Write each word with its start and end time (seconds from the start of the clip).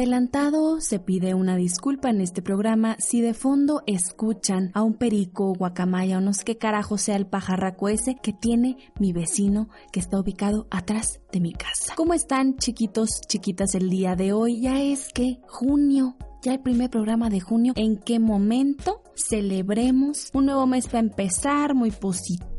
Adelantado 0.00 0.80
se 0.80 0.98
pide 0.98 1.34
una 1.34 1.56
disculpa 1.56 2.08
en 2.08 2.22
este 2.22 2.40
programa 2.40 2.96
si 2.98 3.20
de 3.20 3.34
fondo 3.34 3.82
escuchan 3.86 4.70
a 4.72 4.82
un 4.82 4.94
perico, 4.94 5.52
guacamaya 5.52 6.16
o 6.16 6.20
no 6.22 6.32
sé 6.32 6.42
qué 6.44 6.56
carajo 6.56 6.96
sea 6.96 7.16
el 7.16 7.26
pajarraco 7.26 7.90
ese 7.90 8.14
que 8.14 8.32
tiene 8.32 8.78
mi 8.98 9.12
vecino 9.12 9.68
que 9.92 10.00
está 10.00 10.18
ubicado 10.18 10.66
atrás 10.70 11.20
de 11.32 11.40
mi 11.40 11.52
casa. 11.52 11.94
¿Cómo 11.96 12.14
están 12.14 12.56
chiquitos, 12.56 13.10
chiquitas 13.28 13.74
el 13.74 13.90
día 13.90 14.16
de 14.16 14.32
hoy? 14.32 14.62
Ya 14.62 14.80
es 14.80 15.10
que 15.12 15.40
junio, 15.46 16.16
ya 16.42 16.54
el 16.54 16.60
primer 16.60 16.88
programa 16.88 17.28
de 17.28 17.40
junio, 17.40 17.74
¿en 17.76 17.98
qué 17.98 18.18
momento 18.18 19.02
celebremos 19.14 20.30
un 20.32 20.46
nuevo 20.46 20.66
mes 20.66 20.86
para 20.86 21.00
empezar, 21.00 21.74
muy 21.74 21.90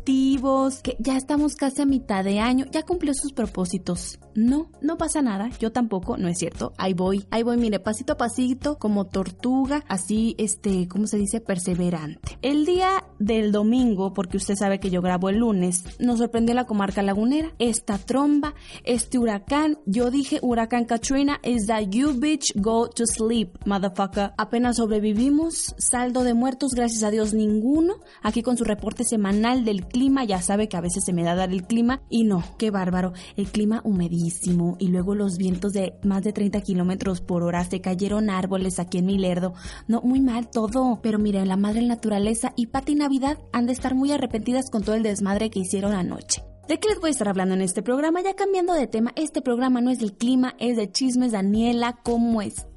que 0.03 0.97
ya 0.99 1.17
estamos 1.17 1.55
casi 1.55 1.81
a 1.81 1.85
mitad 1.85 2.23
de 2.23 2.39
año, 2.39 2.66
ya 2.71 2.83
cumplió 2.83 3.13
sus 3.13 3.33
propósitos. 3.33 4.19
No, 4.33 4.71
no 4.81 4.97
pasa 4.97 5.21
nada, 5.21 5.49
yo 5.59 5.73
tampoco, 5.73 6.16
no 6.16 6.30
es 6.30 6.38
cierto, 6.38 6.71
ahí 6.77 6.94
voy, 6.94 7.25
ahí 7.31 7.44
voy, 7.44 7.57
mire, 7.57 7.80
pasito 7.80 8.13
a 8.13 8.17
pasito, 8.17 8.77
como 8.77 9.05
tortuga, 9.05 9.83
así, 9.89 10.35
este, 10.38 10.88
¿cómo 10.88 11.05
se 11.05 11.17
dice? 11.17 11.41
Perseverante. 11.41 12.38
El 12.41 12.66
día 12.66 13.03
del 13.19 13.52
domingo, 13.52 14.13
porque 14.13 14.38
usted 14.38 14.55
sabe 14.55 14.79
que 14.79 14.89
yo 14.89 15.02
grabo 15.02 15.27
el 15.27 15.38
lunes, 15.38 15.83
nos 15.99 16.19
sorprendió 16.19 16.55
la 16.55 16.66
comarca 16.66 17.03
lagunera, 17.03 17.53
esta 17.59 17.97
tromba, 17.97 18.53
este 18.85 19.19
huracán, 19.19 19.79
yo 19.85 20.11
dije 20.11 20.39
huracán 20.41 20.85
Katrina, 20.85 21.39
is 21.44 21.67
that 21.67 21.89
you 21.89 22.13
bitch 22.13 22.53
go 22.55 22.88
to 22.88 23.05
sleep, 23.05 23.57
motherfucker. 23.66 24.31
Apenas 24.38 24.77
sobrevivimos, 24.77 25.75
saldo 25.77 26.23
de 26.23 26.33
muertos, 26.33 26.72
gracias 26.73 27.03
a 27.03 27.11
Dios 27.11 27.33
ninguno, 27.33 27.95
aquí 28.22 28.44
con 28.44 28.55
su 28.55 28.63
reporte 28.63 29.03
semanal 29.03 29.66
del 29.66 29.85
clima, 29.92 30.23
ya 30.23 30.42
sabe 30.42 30.70
que 30.70 30.78
a 30.78 30.81
veces 30.81 31.03
se 31.06 31.14
me 31.14 31.23
da 31.23 31.36
dar 31.36 31.52
el 31.52 31.64
clima, 31.64 32.02
y 32.09 32.23
no, 32.23 32.44
qué 32.58 32.72
bárbaro, 32.72 33.14
el 33.36 33.47
clima 33.47 33.81
humedísimo 33.84 34.78
y 34.80 34.88
luego 34.88 35.16
los 35.16 35.38
vientos 35.38 35.73
de 35.73 35.94
más 36.03 36.23
de 36.23 36.34
30 36.34 36.61
kilómetros 36.61 37.22
por 37.22 37.44
hora, 37.44 37.64
se 37.64 37.81
cayeron 37.81 38.30
árboles 38.30 38.80
aquí 38.80 38.97
en 38.97 39.06
mi 39.06 39.17
lerdo. 39.17 39.53
No, 39.88 40.02
muy 40.02 40.22
mal 40.22 40.50
todo. 40.50 41.00
Pero 41.02 41.19
miren, 41.19 41.47
la 41.47 41.58
madre 41.58 41.81
naturaleza 41.81 42.53
y 42.56 42.67
Pati 42.67 42.95
Navidad 42.95 43.38
han 43.53 43.66
de 43.66 43.73
estar 43.73 43.95
muy 43.95 44.12
arrepentidas 44.12 44.69
con 44.69 44.84
todo 44.84 44.95
el 44.95 45.03
desmadre 45.03 45.50
que 45.50 45.59
hicieron 45.59 45.94
anoche. 45.94 46.44
¿De 46.67 46.80
qué 46.80 46.88
les 46.89 47.00
voy 47.00 47.09
a 47.09 47.12
estar 47.12 47.28
hablando 47.28 47.56
en 47.56 47.62
este 47.62 47.81
programa? 47.81 48.22
Ya 48.22 48.36
cambiando 48.36 48.73
de 48.73 48.88
tema, 48.88 49.12
este 49.16 49.42
programa 49.42 49.81
no 49.81 49.89
es 49.89 50.00
del 50.00 50.14
clima, 50.14 50.56
es 50.59 50.78
de 50.78 50.92
chismes. 50.92 51.34
Daniela, 51.34 52.00
¿cómo 52.03 52.42
estás? 52.42 52.70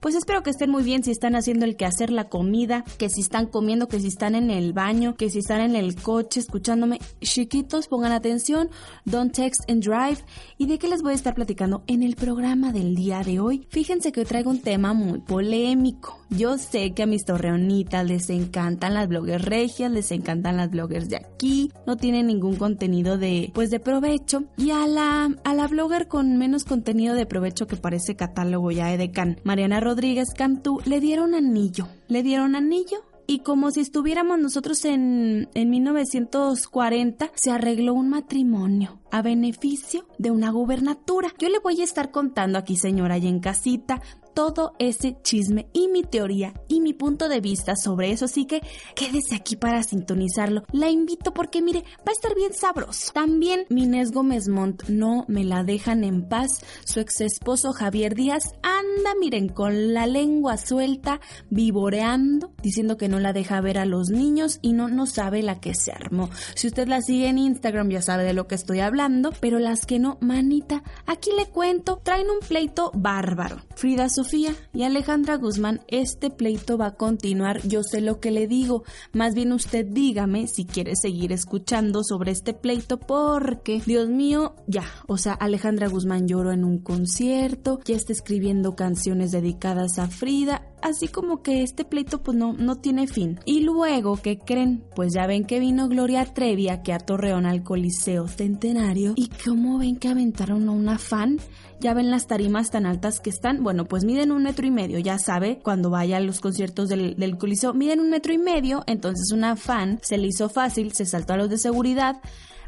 Pues 0.00 0.14
espero 0.14 0.42
que 0.42 0.50
estén 0.50 0.70
muy 0.70 0.82
bien 0.82 1.02
si 1.02 1.10
están 1.10 1.34
haciendo 1.34 1.64
el 1.64 1.74
que 1.76 1.86
hacer 1.86 2.10
la 2.10 2.28
comida, 2.28 2.84
que 2.98 3.08
si 3.08 3.22
están 3.22 3.46
comiendo, 3.46 3.88
que 3.88 3.98
si 3.98 4.08
están 4.08 4.34
en 4.34 4.50
el 4.50 4.74
baño, 4.74 5.16
que 5.16 5.30
si 5.30 5.38
están 5.38 5.62
en 5.62 5.74
el 5.74 5.96
coche 5.96 6.40
escuchándome. 6.40 6.98
Chiquitos, 7.22 7.88
pongan 7.88 8.12
atención, 8.12 8.68
don't 9.06 9.34
text 9.34 9.62
and 9.70 9.82
drive. 9.82 10.18
¿Y 10.58 10.66
de 10.66 10.78
qué 10.78 10.86
les 10.86 11.00
voy 11.00 11.12
a 11.12 11.14
estar 11.14 11.34
platicando 11.34 11.82
en 11.86 12.02
el 12.02 12.14
programa 12.14 12.72
del 12.72 12.94
día 12.94 13.22
de 13.22 13.40
hoy? 13.40 13.66
Fíjense 13.70 14.12
que 14.12 14.20
hoy 14.20 14.26
traigo 14.26 14.50
un 14.50 14.60
tema 14.60 14.92
muy 14.92 15.20
polémico. 15.20 16.18
Yo 16.28 16.58
sé 16.58 16.92
que 16.92 17.04
a 17.04 17.06
mis 17.06 17.24
torreonitas 17.24 18.06
les 18.06 18.28
encantan 18.28 18.92
las 18.92 19.08
bloggers 19.08 19.46
regias, 19.46 19.90
les 19.90 20.12
encantan 20.12 20.58
las 20.58 20.70
bloggers 20.70 21.08
de 21.08 21.16
aquí, 21.16 21.72
no 21.86 21.96
tienen 21.96 22.26
ningún 22.26 22.56
contenido 22.56 23.16
de, 23.16 23.50
pues 23.54 23.70
de 23.70 23.80
provecho. 23.80 24.44
Y 24.58 24.72
a 24.72 24.86
la, 24.86 25.30
a 25.42 25.54
la 25.54 25.66
blogger 25.68 26.06
con 26.06 26.36
menos 26.36 26.64
contenido 26.64 27.14
de 27.14 27.24
provecho 27.24 27.66
que 27.66 27.76
parece 27.76 28.14
catálogo 28.14 28.70
ya 28.70 28.94
de 28.94 29.10
Can, 29.10 29.37
Mariana 29.44 29.80
Rodríguez 29.80 30.28
Cantú, 30.36 30.80
le 30.84 31.00
dieron 31.00 31.34
anillo. 31.34 31.88
Le 32.08 32.22
dieron 32.22 32.56
anillo 32.56 33.04
y 33.30 33.40
como 33.40 33.70
si 33.70 33.80
estuviéramos 33.80 34.38
nosotros 34.38 34.86
en, 34.86 35.50
en 35.52 35.68
1940, 35.68 37.30
se 37.34 37.50
arregló 37.50 37.92
un 37.92 38.08
matrimonio 38.08 39.00
a 39.10 39.20
beneficio 39.20 40.06
de 40.16 40.30
una 40.30 40.50
gubernatura. 40.50 41.28
Yo 41.38 41.50
le 41.50 41.58
voy 41.58 41.82
a 41.82 41.84
estar 41.84 42.10
contando 42.10 42.58
aquí, 42.58 42.76
señora, 42.76 43.18
y 43.18 43.28
en 43.28 43.40
casita, 43.40 44.00
todo 44.38 44.72
ese 44.78 45.16
chisme 45.20 45.66
y 45.72 45.88
mi 45.88 46.04
teoría 46.04 46.54
y 46.68 46.80
mi 46.80 46.92
punto 46.92 47.28
de 47.28 47.40
vista 47.40 47.74
sobre 47.74 48.12
eso, 48.12 48.26
así 48.26 48.44
que 48.44 48.60
quédese 48.94 49.34
aquí 49.34 49.56
para 49.56 49.82
sintonizarlo. 49.82 50.62
La 50.70 50.88
invito 50.88 51.34
porque 51.34 51.60
mire, 51.60 51.82
va 52.06 52.10
a 52.10 52.12
estar 52.12 52.36
bien 52.36 52.54
sabroso. 52.54 53.10
También 53.12 53.66
Minés 53.68 54.12
Gómez 54.12 54.46
Montt 54.46 54.88
no 54.88 55.24
me 55.26 55.42
la 55.42 55.64
dejan 55.64 56.04
en 56.04 56.28
paz. 56.28 56.62
Su 56.84 57.00
ex 57.00 57.20
esposo 57.20 57.72
Javier 57.72 58.14
Díaz 58.14 58.44
anda, 58.62 59.10
miren, 59.18 59.48
con 59.48 59.92
la 59.92 60.06
lengua 60.06 60.56
suelta, 60.56 61.20
vivoreando, 61.50 62.52
diciendo 62.62 62.96
que 62.96 63.08
no 63.08 63.18
la 63.18 63.32
deja 63.32 63.60
ver 63.60 63.76
a 63.76 63.86
los 63.86 64.08
niños 64.10 64.60
y 64.62 64.72
no, 64.72 64.86
no 64.86 65.06
sabe 65.06 65.42
la 65.42 65.58
que 65.58 65.74
se 65.74 65.90
armó. 65.90 66.30
Si 66.54 66.68
usted 66.68 66.86
la 66.86 67.02
sigue 67.02 67.26
en 67.26 67.38
Instagram 67.38 67.90
ya 67.90 68.02
sabe 68.02 68.22
de 68.22 68.34
lo 68.34 68.46
que 68.46 68.54
estoy 68.54 68.78
hablando, 68.78 69.32
pero 69.40 69.58
las 69.58 69.84
que 69.84 69.98
no, 69.98 70.16
manita, 70.20 70.84
aquí 71.06 71.30
le 71.36 71.46
cuento, 71.46 72.00
traen 72.04 72.30
un 72.30 72.38
pleito 72.38 72.92
bárbaro. 72.94 73.62
Frida 73.74 74.08
Sofía 74.08 74.27
y 74.32 74.82
Alejandra 74.82 75.36
Guzmán, 75.36 75.80
este 75.88 76.30
pleito 76.30 76.76
va 76.76 76.86
a 76.86 76.94
continuar, 76.96 77.66
yo 77.66 77.82
sé 77.82 78.00
lo 78.00 78.20
que 78.20 78.30
le 78.30 78.46
digo, 78.46 78.84
más 79.12 79.34
bien 79.34 79.52
usted 79.52 79.86
dígame 79.86 80.46
si 80.48 80.66
quiere 80.66 80.96
seguir 80.96 81.32
escuchando 81.32 82.02
sobre 82.04 82.32
este 82.32 82.52
pleito 82.52 82.98
porque, 82.98 83.80
Dios 83.84 84.08
mío, 84.08 84.54
ya, 84.66 84.84
o 85.06 85.16
sea, 85.16 85.32
Alejandra 85.32 85.88
Guzmán 85.88 86.28
lloró 86.28 86.52
en 86.52 86.64
un 86.64 86.78
concierto, 86.78 87.80
ya 87.84 87.96
está 87.96 88.12
escribiendo 88.12 88.74
canciones 88.76 89.30
dedicadas 89.30 89.98
a 89.98 90.08
Frida, 90.08 90.66
así 90.82 91.08
como 91.08 91.42
que 91.42 91.62
este 91.62 91.84
pleito 91.84 92.22
pues 92.22 92.36
no, 92.36 92.52
no 92.52 92.76
tiene 92.76 93.06
fin. 93.06 93.40
Y 93.44 93.60
luego, 93.60 94.16
¿qué 94.16 94.38
creen? 94.38 94.84
Pues 94.94 95.12
ya 95.14 95.26
ven 95.26 95.44
que 95.44 95.60
vino 95.60 95.88
Gloria 95.88 96.24
Trevi 96.24 96.68
aquí 96.68 96.92
a 96.92 96.98
Torreón 96.98 97.46
al 97.46 97.62
Coliseo 97.62 98.28
Centenario 98.28 99.14
y 99.16 99.28
cómo 99.44 99.78
ven 99.78 99.96
que 99.96 100.08
aventaron 100.08 100.68
a 100.68 100.72
una 100.72 100.98
fan 100.98 101.38
ya 101.80 101.94
ven 101.94 102.10
las 102.10 102.26
tarimas 102.26 102.70
tan 102.70 102.86
altas 102.86 103.20
que 103.20 103.30
están. 103.30 103.62
Bueno, 103.62 103.84
pues 103.84 104.04
miden 104.04 104.32
un 104.32 104.42
metro 104.42 104.66
y 104.66 104.70
medio, 104.70 104.98
ya 104.98 105.18
sabe, 105.18 105.60
cuando 105.62 105.90
vaya 105.90 106.16
a 106.16 106.20
los 106.20 106.40
conciertos 106.40 106.88
del, 106.88 107.38
Coliseo, 107.38 107.74
miden 107.74 108.00
un 108.00 108.10
metro 108.10 108.32
y 108.32 108.38
medio, 108.38 108.82
entonces 108.86 109.30
una 109.32 109.56
fan 109.56 110.00
se 110.02 110.18
le 110.18 110.26
hizo 110.26 110.48
fácil, 110.48 110.92
se 110.92 111.06
saltó 111.06 111.34
a 111.34 111.36
los 111.36 111.50
de 111.50 111.58
seguridad, 111.58 112.20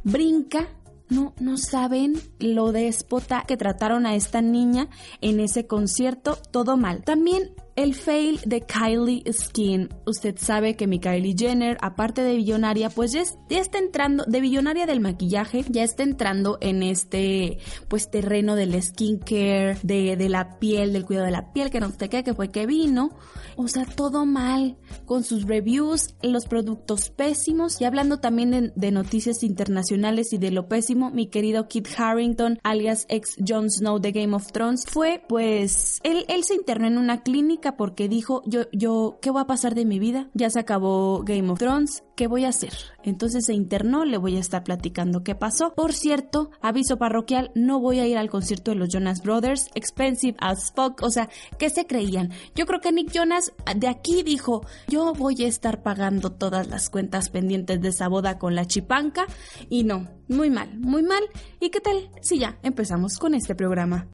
brinca 0.05 0.69
no, 1.09 1.35
no 1.41 1.57
saben 1.57 2.15
lo 2.39 2.71
déspota 2.71 3.43
que 3.47 3.57
trataron 3.57 4.07
a 4.07 4.15
esta 4.15 4.43
niña 4.43 4.89
en 5.21 5.41
ese 5.41 5.67
concierto, 5.67 6.39
todo 6.53 6.77
mal. 6.77 7.03
También 7.03 7.51
el 7.83 7.95
fail 7.95 8.39
de 8.45 8.61
Kylie 8.61 9.23
Skin. 9.33 9.89
Usted 10.05 10.37
sabe 10.39 10.77
que 10.77 10.87
mi 10.87 11.01
Kylie 11.01 11.35
Jenner, 11.37 11.79
aparte 11.81 12.23
de 12.23 12.37
billonaria, 12.37 12.91
pues 12.91 13.13
ya, 13.13 13.23
está 13.49 13.79
entrando, 13.79 14.25
de 14.27 14.41
billonaria 14.43 14.85
del 14.85 15.01
maquillaje, 15.01 15.65
ya 15.67 15.83
está 15.83 16.03
entrando 16.03 16.59
en 16.61 16.83
este, 16.83 17.59
pues, 17.89 18.11
terreno 18.11 18.55
del 18.55 18.81
skincare, 18.83 19.79
de, 19.83 20.17
de 20.17 20.29
la 20.29 20.59
piel, 20.59 20.93
del 20.93 21.07
cuidado 21.07 21.25
de 21.25 21.33
la 21.33 21.55
piel, 21.55 21.71
que 21.71 21.81
no 21.81 21.91
sé 21.91 22.11
qué, 22.11 22.23
que 22.23 22.35
fue 22.35 22.51
que 22.51 22.67
vino. 22.67 23.17
O 23.57 23.67
sea, 23.67 23.87
todo 23.87 24.27
mal, 24.27 24.77
con 25.07 25.25
sus 25.25 25.45
reviews, 25.47 26.15
los 26.23 26.47
productos 26.47 27.09
pésimos, 27.09 27.81
y 27.81 27.85
hablando 27.85 28.21
también 28.21 28.51
de, 28.51 28.73
de 28.75 28.91
noticias 28.91 29.43
internacionales 29.43 30.35
y 30.35 30.39
de 30.39 30.51
lo 30.51 30.69
pésimo, 30.69 31.11
mi 31.11 31.29
querido 31.29 31.67
Kit 31.67 31.89
Harrington, 31.97 32.59
alias 32.63 33.07
ex 33.09 33.37
Jon 33.47 33.71
Snow 33.71 34.01
de 34.01 34.13
Game 34.13 34.37
of 34.37 34.53
Thrones, 34.53 34.85
fue, 34.87 35.23
pues, 35.29 35.99
él, 36.03 36.27
él 36.29 36.45
se 36.45 36.55
internó 36.55 36.87
en 36.87 36.99
una 36.99 37.23
clínica 37.23 37.70
porque 37.77 38.09
dijo, 38.09 38.43
yo, 38.47 38.63
yo, 38.73 39.19
¿qué 39.21 39.31
va 39.31 39.43
a 39.43 39.47
pasar 39.47 39.75
de 39.75 39.85
mi 39.85 39.99
vida? 39.99 40.29
Ya 40.35 40.51
se 40.51 40.61
acabó 40.61 41.23
Game 41.25 41.51
of 41.51 41.59
Thrones, 41.59 42.05
¿qué 42.17 42.27
voy 42.27 42.45
a 42.45 42.49
hacer? 42.49 42.73
Entonces 43.03 43.47
se 43.47 43.55
internó, 43.55 44.05
le 44.05 44.19
voy 44.19 44.37
a 44.37 44.41
estar 44.41 44.65
platicando 44.65 45.23
qué 45.23 45.35
pasó. 45.35 45.73
Por 45.75 45.93
cierto, 45.93 46.51
aviso 46.61 46.99
parroquial, 46.99 47.51
no 47.55 47.81
voy 47.81 48.01
a 48.01 48.07
ir 48.07 48.19
al 48.19 48.31
concierto 48.31 48.71
de 48.71 48.77
los 48.77 48.89
Jonas 48.89 49.23
Brothers, 49.23 49.69
expensive 49.75 50.37
as 50.41 50.73
fuck, 50.75 51.03
o 51.03 51.11
sea, 51.11 51.29
¿qué 51.59 51.71
se 51.71 51.87
creían? 51.87 52.31
Yo 52.55 52.67
creo 52.67 52.81
que 52.81 52.93
Nick 52.93 53.13
Jonas 53.13 53.53
de 53.77 53.89
aquí 53.89 54.23
dijo, 54.23 54.65
yo 54.89 55.13
voy 55.15 55.45
a 55.45 55.49
estar 55.49 55.83
pagando 55.83 56.33
todas 56.33 56.69
las 56.69 56.91
cuentas 56.91 57.31
pendientes 57.31 57.81
de 57.81 57.89
esa 57.89 58.09
boda 58.09 58.39
con 58.39 58.55
la 58.55 58.67
chipanca 58.67 59.27
y 59.69 59.85
no, 59.85 60.09
muy 60.29 60.51
mal, 60.51 60.79
muy 60.79 61.03
mal. 61.03 61.23
¿Y 61.61 61.71
qué 61.71 61.81
tal? 61.81 62.11
Si 62.21 62.39
ya 62.39 62.59
empezamos 62.63 63.19
con 63.19 63.35
este 63.35 63.55
programa. 63.55 64.09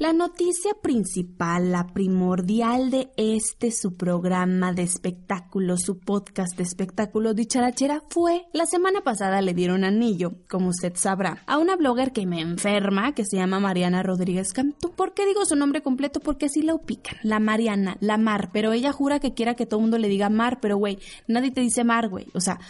La 0.00 0.12
noticia 0.12 0.74
principal, 0.80 1.72
la 1.72 1.88
primordial 1.88 2.88
de 2.88 3.10
este 3.16 3.72
su 3.72 3.96
programa 3.96 4.72
de 4.72 4.84
espectáculo, 4.84 5.76
su 5.76 5.98
podcast 5.98 6.56
de 6.56 6.62
espectáculo 6.62 7.34
dicharachera 7.34 8.04
fue 8.08 8.46
la 8.52 8.66
semana 8.66 9.00
pasada 9.00 9.42
le 9.42 9.54
dieron 9.54 9.82
anillo, 9.82 10.34
como 10.48 10.68
usted 10.68 10.92
sabrá, 10.94 11.42
a 11.48 11.58
una 11.58 11.74
blogger 11.74 12.12
que 12.12 12.26
me 12.26 12.40
enferma, 12.40 13.12
que 13.12 13.24
se 13.24 13.38
llama 13.38 13.58
Mariana 13.58 14.04
Rodríguez 14.04 14.52
Cantú. 14.52 14.92
¿Por 14.92 15.14
qué 15.14 15.26
digo 15.26 15.44
su 15.44 15.56
nombre 15.56 15.82
completo? 15.82 16.20
Porque 16.20 16.46
así 16.46 16.62
la 16.62 16.76
upican. 16.76 17.16
La 17.24 17.40
Mariana, 17.40 17.96
la 17.98 18.18
Mar, 18.18 18.50
pero 18.52 18.72
ella 18.72 18.92
jura 18.92 19.18
que 19.18 19.34
quiera 19.34 19.56
que 19.56 19.66
todo 19.66 19.80
el 19.80 19.82
mundo 19.82 19.98
le 19.98 20.06
diga 20.06 20.30
Mar, 20.30 20.60
pero 20.62 20.76
güey, 20.76 21.00
nadie 21.26 21.50
te 21.50 21.60
dice 21.60 21.82
Mar, 21.82 22.08
güey. 22.08 22.28
O 22.34 22.40
sea, 22.40 22.60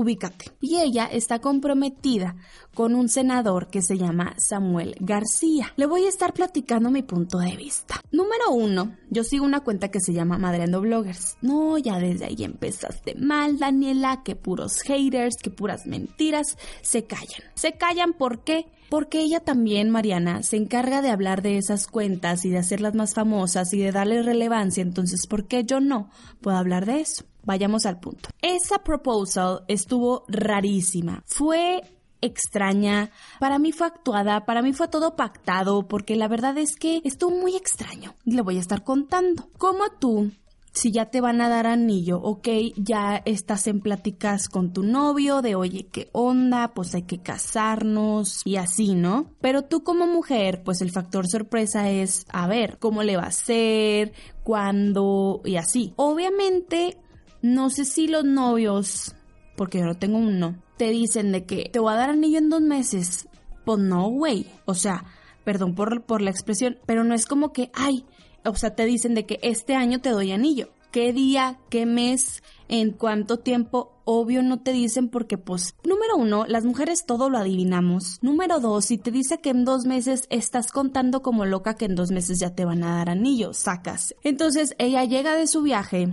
ubícate. 0.00 0.46
Y 0.60 0.78
ella 0.78 1.06
está 1.06 1.40
comprometida 1.40 2.36
con 2.74 2.94
un 2.94 3.08
senador 3.08 3.68
que 3.68 3.82
se 3.82 3.98
llama 3.98 4.34
Samuel 4.38 4.96
García. 5.00 5.72
Le 5.76 5.86
voy 5.86 6.06
a 6.06 6.08
estar 6.08 6.32
platicando 6.32 6.90
mi 6.90 7.02
punto 7.02 7.38
de 7.38 7.56
vista. 7.56 8.00
Número 8.10 8.50
uno, 8.50 8.96
yo 9.10 9.24
sigo 9.24 9.44
una 9.44 9.60
cuenta 9.60 9.90
que 9.90 10.00
se 10.00 10.12
llama 10.12 10.38
Madreando 10.38 10.80
Bloggers. 10.80 11.36
No, 11.42 11.76
ya 11.78 11.98
desde 11.98 12.24
ahí 12.24 12.36
empezaste 12.40 13.14
mal, 13.14 13.58
Daniela, 13.58 14.22
que 14.24 14.36
puros 14.36 14.80
haters, 14.82 15.36
que 15.36 15.50
puras 15.50 15.86
mentiras. 15.86 16.56
Se 16.82 17.04
callan. 17.04 17.42
Se 17.54 17.72
callan, 17.72 18.14
¿por 18.14 18.42
qué? 18.42 18.66
Porque 18.90 19.20
ella 19.20 19.40
también, 19.40 19.88
Mariana, 19.88 20.42
se 20.42 20.56
encarga 20.56 21.00
de 21.00 21.10
hablar 21.10 21.40
de 21.42 21.56
esas 21.56 21.86
cuentas 21.86 22.44
y 22.44 22.50
de 22.50 22.58
hacerlas 22.58 22.94
más 22.94 23.14
famosas 23.14 23.72
y 23.72 23.78
de 23.78 23.92
darle 23.92 24.22
relevancia. 24.22 24.82
Entonces, 24.82 25.26
¿por 25.28 25.46
qué 25.46 25.64
yo 25.64 25.80
no 25.80 26.10
puedo 26.40 26.56
hablar 26.56 26.84
de 26.86 27.00
eso? 27.00 27.24
Vayamos 27.44 27.86
al 27.86 28.00
punto. 28.00 28.28
Esa 28.42 28.82
proposal 28.82 29.60
estuvo 29.68 30.24
rarísima. 30.28 31.22
Fue 31.24 31.82
extraña, 32.20 33.10
para 33.38 33.58
mí 33.58 33.72
fue 33.72 33.86
actuada, 33.86 34.44
para 34.44 34.62
mí 34.62 34.72
fue 34.72 34.88
todo 34.88 35.16
pactado, 35.16 35.86
porque 35.88 36.16
la 36.16 36.28
verdad 36.28 36.58
es 36.58 36.76
que 36.76 37.00
estuvo 37.04 37.30
muy 37.30 37.56
extraño. 37.56 38.14
Le 38.24 38.42
voy 38.42 38.56
a 38.58 38.60
estar 38.60 38.84
contando. 38.84 39.48
Como 39.56 39.88
tú, 39.98 40.30
si 40.72 40.92
ya 40.92 41.06
te 41.06 41.20
van 41.20 41.40
a 41.40 41.48
dar 41.48 41.66
anillo, 41.66 42.20
ok, 42.22 42.48
ya 42.76 43.16
estás 43.24 43.66
en 43.66 43.80
pláticas 43.80 44.48
con 44.48 44.72
tu 44.72 44.82
novio 44.82 45.42
de, 45.42 45.54
oye, 45.54 45.88
¿qué 45.90 46.08
onda? 46.12 46.68
Pues 46.74 46.94
hay 46.94 47.02
que 47.02 47.20
casarnos 47.20 48.42
y 48.44 48.56
así, 48.56 48.94
¿no? 48.94 49.32
Pero 49.40 49.62
tú 49.62 49.82
como 49.82 50.06
mujer, 50.06 50.62
pues 50.64 50.80
el 50.80 50.92
factor 50.92 51.26
sorpresa 51.28 51.90
es, 51.90 52.24
a 52.30 52.46
ver, 52.46 52.78
¿cómo 52.78 53.02
le 53.02 53.16
va 53.16 53.24
a 53.24 53.32
ser? 53.32 54.12
¿Cuándo? 54.44 55.40
Y 55.44 55.56
así. 55.56 55.92
Obviamente, 55.96 56.98
no 57.42 57.70
sé 57.70 57.84
si 57.84 58.06
los 58.06 58.24
novios, 58.24 59.14
porque 59.56 59.78
yo 59.78 59.86
no 59.86 59.96
tengo 59.96 60.18
uno, 60.18 60.62
te 60.76 60.90
dicen 60.90 61.32
de 61.32 61.44
que 61.44 61.68
te 61.72 61.80
voy 61.80 61.92
a 61.92 61.96
dar 61.96 62.10
anillo 62.10 62.38
en 62.38 62.48
dos 62.48 62.62
meses. 62.62 63.28
Pues 63.64 63.78
no, 63.78 64.08
güey. 64.08 64.46
O 64.66 64.74
sea, 64.74 65.04
perdón 65.44 65.74
por, 65.74 66.02
por 66.02 66.22
la 66.22 66.30
expresión, 66.30 66.78
pero 66.86 67.02
no 67.02 67.14
es 67.14 67.26
como 67.26 67.52
que, 67.52 67.70
ay, 67.74 68.06
o 68.44 68.54
sea, 68.54 68.74
te 68.74 68.84
dicen 68.84 69.14
de 69.14 69.26
que 69.26 69.38
este 69.42 69.74
año 69.74 70.00
te 70.00 70.10
doy 70.10 70.32
anillo. 70.32 70.70
¿Qué 70.90 71.12
día, 71.12 71.60
qué 71.68 71.86
mes, 71.86 72.42
en 72.66 72.90
cuánto 72.90 73.38
tiempo? 73.38 73.92
Obvio 74.04 74.42
no 74.42 74.60
te 74.60 74.72
dicen 74.72 75.08
porque 75.08 75.38
pues, 75.38 75.76
número 75.84 76.16
uno, 76.16 76.46
las 76.48 76.64
mujeres 76.64 77.06
todo 77.06 77.30
lo 77.30 77.38
adivinamos. 77.38 78.18
Número 78.22 78.58
dos, 78.58 78.86
si 78.86 78.98
te 78.98 79.12
dice 79.12 79.38
que 79.38 79.50
en 79.50 79.64
dos 79.64 79.84
meses 79.86 80.26
estás 80.30 80.72
contando 80.72 81.22
como 81.22 81.44
loca 81.44 81.74
que 81.74 81.84
en 81.84 81.94
dos 81.94 82.10
meses 82.10 82.40
ya 82.40 82.56
te 82.56 82.64
van 82.64 82.82
a 82.82 82.96
dar 82.96 83.10
anillo, 83.10 83.52
sacas. 83.52 84.16
Entonces 84.24 84.74
ella 84.78 85.04
llega 85.04 85.36
de 85.36 85.46
su 85.46 85.62
viaje, 85.62 86.08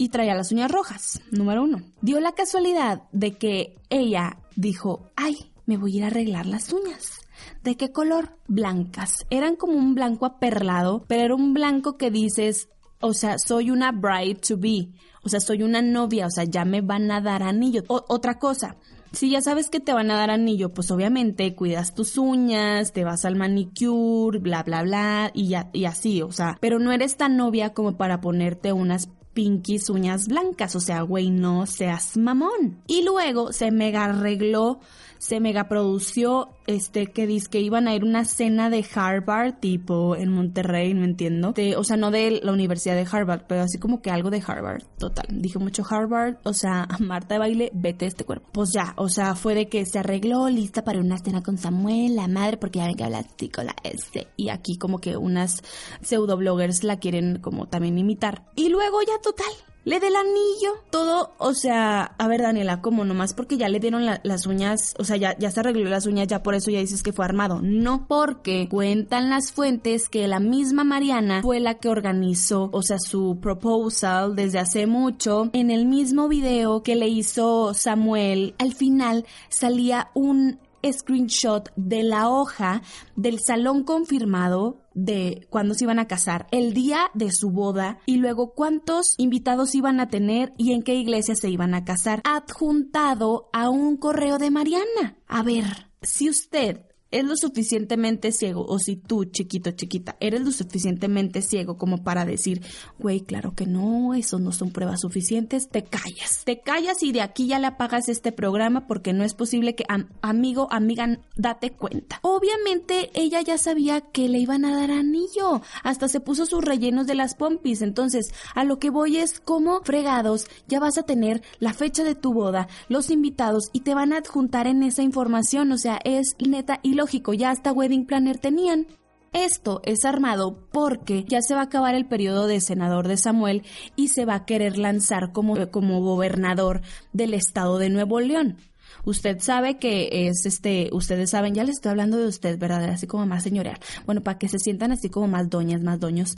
y 0.00 0.08
traía 0.08 0.34
las 0.34 0.50
uñas 0.50 0.70
rojas, 0.70 1.20
número 1.30 1.62
uno. 1.62 1.82
Dio 2.00 2.20
la 2.20 2.32
casualidad 2.32 3.02
de 3.12 3.36
que 3.36 3.76
ella 3.90 4.38
dijo, 4.56 5.10
ay, 5.14 5.52
me 5.66 5.76
voy 5.76 5.92
a 5.92 5.96
ir 5.98 6.04
a 6.04 6.06
arreglar 6.06 6.46
las 6.46 6.72
uñas. 6.72 7.19
¿De 7.62 7.76
qué 7.76 7.92
color? 7.92 8.36
Blancas. 8.48 9.26
Eran 9.30 9.56
como 9.56 9.74
un 9.74 9.94
blanco 9.94 10.26
aperlado, 10.26 11.04
pero 11.06 11.22
era 11.22 11.34
un 11.34 11.52
blanco 11.52 11.96
que 11.96 12.10
dices, 12.10 12.68
o 13.00 13.12
sea, 13.12 13.38
soy 13.38 13.70
una 13.70 13.92
bride 13.92 14.36
to 14.36 14.56
be. 14.56 14.88
O 15.22 15.28
sea, 15.28 15.40
soy 15.40 15.62
una 15.62 15.82
novia, 15.82 16.26
o 16.26 16.30
sea, 16.30 16.44
ya 16.44 16.64
me 16.64 16.80
van 16.80 17.10
a 17.10 17.20
dar 17.20 17.42
anillo. 17.42 17.82
otra 17.86 18.38
cosa, 18.38 18.76
si 19.12 19.30
ya 19.30 19.42
sabes 19.42 19.70
que 19.70 19.80
te 19.80 19.92
van 19.92 20.10
a 20.10 20.16
dar 20.16 20.30
anillo, 20.30 20.70
pues 20.70 20.90
obviamente 20.90 21.54
cuidas 21.54 21.94
tus 21.94 22.16
uñas, 22.16 22.92
te 22.92 23.04
vas 23.04 23.24
al 23.24 23.36
manicure, 23.36 24.38
bla, 24.38 24.62
bla, 24.62 24.82
bla, 24.82 25.30
y, 25.34 25.48
ya, 25.48 25.68
y 25.72 25.84
así, 25.84 26.22
o 26.22 26.32
sea, 26.32 26.56
pero 26.60 26.78
no 26.78 26.92
eres 26.92 27.16
tan 27.16 27.36
novia 27.36 27.74
como 27.74 27.96
para 27.96 28.20
ponerte 28.20 28.72
unas 28.72 29.08
pinkies 29.32 29.90
uñas 29.90 30.28
blancas, 30.28 30.76
o 30.76 30.80
sea, 30.80 31.02
güey, 31.02 31.30
no 31.30 31.66
seas 31.66 32.16
mamón. 32.16 32.82
Y 32.86 33.02
luego 33.02 33.52
se 33.52 33.70
mega 33.70 34.04
arregló 34.04 34.80
se 35.20 35.38
mega 35.38 35.68
produció 35.68 36.48
este 36.66 37.08
que 37.08 37.26
dice 37.26 37.48
que 37.50 37.60
iban 37.60 37.88
a 37.88 37.94
ir 37.94 38.04
una 38.04 38.24
cena 38.24 38.70
de 38.70 38.84
Harvard 38.94 39.60
tipo 39.60 40.16
en 40.16 40.32
Monterrey, 40.32 40.94
no 40.94 41.04
entiendo. 41.04 41.52
De, 41.52 41.76
o 41.76 41.84
sea, 41.84 41.98
no 41.98 42.10
de 42.10 42.40
la 42.42 42.52
Universidad 42.52 42.94
de 42.94 43.06
Harvard, 43.10 43.42
pero 43.46 43.60
así 43.60 43.78
como 43.78 44.00
que 44.00 44.10
algo 44.10 44.30
de 44.30 44.42
Harvard, 44.44 44.82
total. 44.98 45.26
Dije 45.28 45.58
mucho 45.58 45.84
Harvard, 45.88 46.38
o 46.44 46.54
sea, 46.54 46.88
Marta 47.00 47.34
de 47.34 47.38
baile, 47.38 47.70
vete 47.74 48.06
este 48.06 48.24
cuerpo. 48.24 48.48
Pues 48.50 48.70
ya, 48.72 48.94
o 48.96 49.10
sea, 49.10 49.34
fue 49.34 49.54
de 49.54 49.68
que 49.68 49.84
se 49.84 49.98
arregló 49.98 50.48
lista 50.48 50.84
para 50.84 51.00
una 51.00 51.18
cena 51.18 51.42
con 51.42 51.58
Samuel, 51.58 52.16
la 52.16 52.26
madre, 52.26 52.56
porque 52.56 52.78
ya 52.78 52.86
ven 52.86 52.96
que 52.96 53.04
habla 53.04 53.22
con 53.54 53.66
la 53.66 53.76
S. 53.84 54.26
Y 54.36 54.48
aquí 54.48 54.78
como 54.78 55.00
que 55.00 55.18
unas 55.18 55.62
pseudo 56.00 56.38
bloggers 56.38 56.82
la 56.82 56.98
quieren 56.98 57.40
como 57.40 57.68
también 57.68 57.98
imitar. 57.98 58.46
Y 58.56 58.70
luego 58.70 59.02
ya 59.02 59.20
total, 59.20 59.52
le 59.84 59.98
del 59.98 60.14
anillo, 60.14 60.72
todo, 60.90 61.32
o 61.38 61.54
sea, 61.54 62.02
a 62.02 62.28
ver 62.28 62.42
Daniela, 62.42 62.82
¿cómo 62.82 63.04
nomás 63.04 63.32
porque 63.32 63.56
ya 63.56 63.68
le 63.68 63.80
dieron 63.80 64.04
las 64.04 64.46
uñas, 64.46 64.94
o 64.98 65.04
sea, 65.04 65.16
ya, 65.16 65.36
ya 65.38 65.50
se 65.50 65.60
arregló 65.60 65.88
las 65.88 66.06
uñas, 66.06 66.28
ya 66.28 66.42
por 66.42 66.54
eso 66.54 66.70
ya 66.70 66.80
dices 66.80 67.02
que 67.02 67.12
fue 67.12 67.24
armado. 67.24 67.60
No, 67.62 68.06
porque 68.06 68.68
cuentan 68.68 69.30
las 69.30 69.52
fuentes 69.52 70.08
que 70.08 70.28
la 70.28 70.38
misma 70.38 70.84
Mariana 70.84 71.40
fue 71.42 71.60
la 71.60 71.74
que 71.74 71.88
organizó, 71.88 72.68
o 72.72 72.82
sea, 72.82 72.98
su 72.98 73.38
proposal 73.40 74.36
desde 74.36 74.58
hace 74.58 74.86
mucho. 74.86 75.48
En 75.52 75.70
el 75.70 75.86
mismo 75.86 76.28
video 76.28 76.82
que 76.82 76.96
le 76.96 77.08
hizo 77.08 77.72
Samuel, 77.72 78.54
al 78.58 78.74
final 78.74 79.24
salía 79.48 80.10
un 80.14 80.58
screenshot 80.84 81.70
de 81.76 82.02
la 82.02 82.28
hoja 82.28 82.82
del 83.16 83.38
salón 83.40 83.84
confirmado 83.84 84.79
de 85.04 85.46
cuándo 85.50 85.74
se 85.74 85.84
iban 85.84 85.98
a 85.98 86.06
casar, 86.06 86.46
el 86.50 86.74
día 86.74 87.10
de 87.14 87.32
su 87.32 87.50
boda 87.50 87.98
y 88.06 88.16
luego 88.16 88.54
cuántos 88.54 89.14
invitados 89.18 89.74
iban 89.74 90.00
a 90.00 90.08
tener 90.08 90.52
y 90.56 90.72
en 90.72 90.82
qué 90.82 90.94
iglesia 90.94 91.34
se 91.34 91.50
iban 91.50 91.74
a 91.74 91.84
casar, 91.84 92.20
adjuntado 92.24 93.48
a 93.52 93.70
un 93.70 93.96
correo 93.96 94.38
de 94.38 94.50
Mariana. 94.50 95.18
A 95.26 95.42
ver, 95.42 95.90
si 96.02 96.28
usted 96.28 96.89
es 97.10 97.24
lo 97.24 97.36
suficientemente 97.36 98.32
ciego, 98.32 98.64
o 98.66 98.78
si 98.78 98.96
tú, 98.96 99.24
chiquito, 99.24 99.72
chiquita, 99.72 100.16
eres 100.20 100.42
lo 100.42 100.52
suficientemente 100.52 101.42
ciego 101.42 101.76
como 101.76 102.02
para 102.02 102.24
decir, 102.24 102.62
güey, 102.98 103.20
claro 103.20 103.54
que 103.54 103.66
no, 103.66 104.14
eso 104.14 104.38
no 104.38 104.52
son 104.52 104.70
pruebas 104.70 105.00
suficientes, 105.00 105.68
te 105.68 105.82
callas. 105.82 106.42
Te 106.44 106.60
callas 106.60 107.02
y 107.02 107.12
de 107.12 107.22
aquí 107.22 107.46
ya 107.46 107.58
le 107.58 107.66
apagas 107.66 108.08
este 108.08 108.32
programa 108.32 108.86
porque 108.86 109.12
no 109.12 109.24
es 109.24 109.34
posible 109.34 109.74
que, 109.74 109.84
amigo, 110.22 110.68
amiga, 110.70 111.18
date 111.36 111.70
cuenta. 111.70 112.20
Obviamente 112.22 113.10
ella 113.14 113.40
ya 113.40 113.58
sabía 113.58 114.00
que 114.00 114.28
le 114.28 114.38
iban 114.38 114.64
a 114.64 114.74
dar 114.74 114.90
anillo, 114.90 115.62
hasta 115.82 116.08
se 116.08 116.20
puso 116.20 116.46
sus 116.46 116.64
rellenos 116.64 117.06
de 117.06 117.14
las 117.14 117.34
pompis, 117.34 117.82
entonces 117.82 118.32
a 118.54 118.64
lo 118.64 118.78
que 118.78 118.90
voy 118.90 119.16
es 119.16 119.40
como 119.40 119.80
fregados, 119.82 120.46
ya 120.68 120.78
vas 120.78 120.98
a 120.98 121.02
tener 121.02 121.42
la 121.58 121.74
fecha 121.74 122.04
de 122.04 122.14
tu 122.14 122.32
boda, 122.32 122.68
los 122.88 123.10
invitados 123.10 123.70
y 123.72 123.80
te 123.80 123.94
van 123.94 124.12
a 124.12 124.18
adjuntar 124.18 124.66
en 124.66 124.82
esa 124.82 125.02
información, 125.02 125.72
o 125.72 125.78
sea, 125.78 125.98
es 126.04 126.36
neta 126.38 126.80
y 126.82 126.99
lógico, 127.00 127.32
ya 127.32 127.50
hasta 127.50 127.72
Wedding 127.72 128.04
Planner 128.04 128.38
tenían. 128.38 128.86
Esto 129.32 129.80
es 129.84 130.04
armado 130.04 130.68
porque 130.70 131.24
ya 131.24 131.40
se 131.40 131.54
va 131.54 131.60
a 131.60 131.64
acabar 131.64 131.94
el 131.94 132.04
periodo 132.04 132.46
de 132.46 132.60
senador 132.60 133.08
de 133.08 133.16
Samuel 133.16 133.62
y 133.96 134.08
se 134.08 134.26
va 134.26 134.34
a 134.34 134.44
querer 134.44 134.76
lanzar 134.76 135.32
como, 135.32 135.70
como 135.70 136.02
gobernador 136.02 136.82
del 137.14 137.32
estado 137.32 137.78
de 137.78 137.88
Nuevo 137.88 138.20
León. 138.20 138.58
Usted 139.04 139.38
sabe 139.40 139.78
que 139.78 140.28
es 140.28 140.46
este, 140.46 140.90
ustedes 140.92 141.30
saben, 141.30 141.54
ya 141.54 141.64
les 141.64 141.76
estoy 141.76 141.90
hablando 141.90 142.18
de 142.18 142.26
usted, 142.26 142.58
¿verdad? 142.58 142.84
Así 142.84 143.06
como 143.06 143.26
más 143.26 143.42
señorial. 143.42 143.78
Bueno, 144.06 144.22
para 144.22 144.38
que 144.38 144.48
se 144.48 144.58
sientan 144.58 144.92
así 144.92 145.08
como 145.08 145.28
más 145.28 145.48
doñas, 145.48 145.82
más 145.82 146.00
doños, 146.00 146.34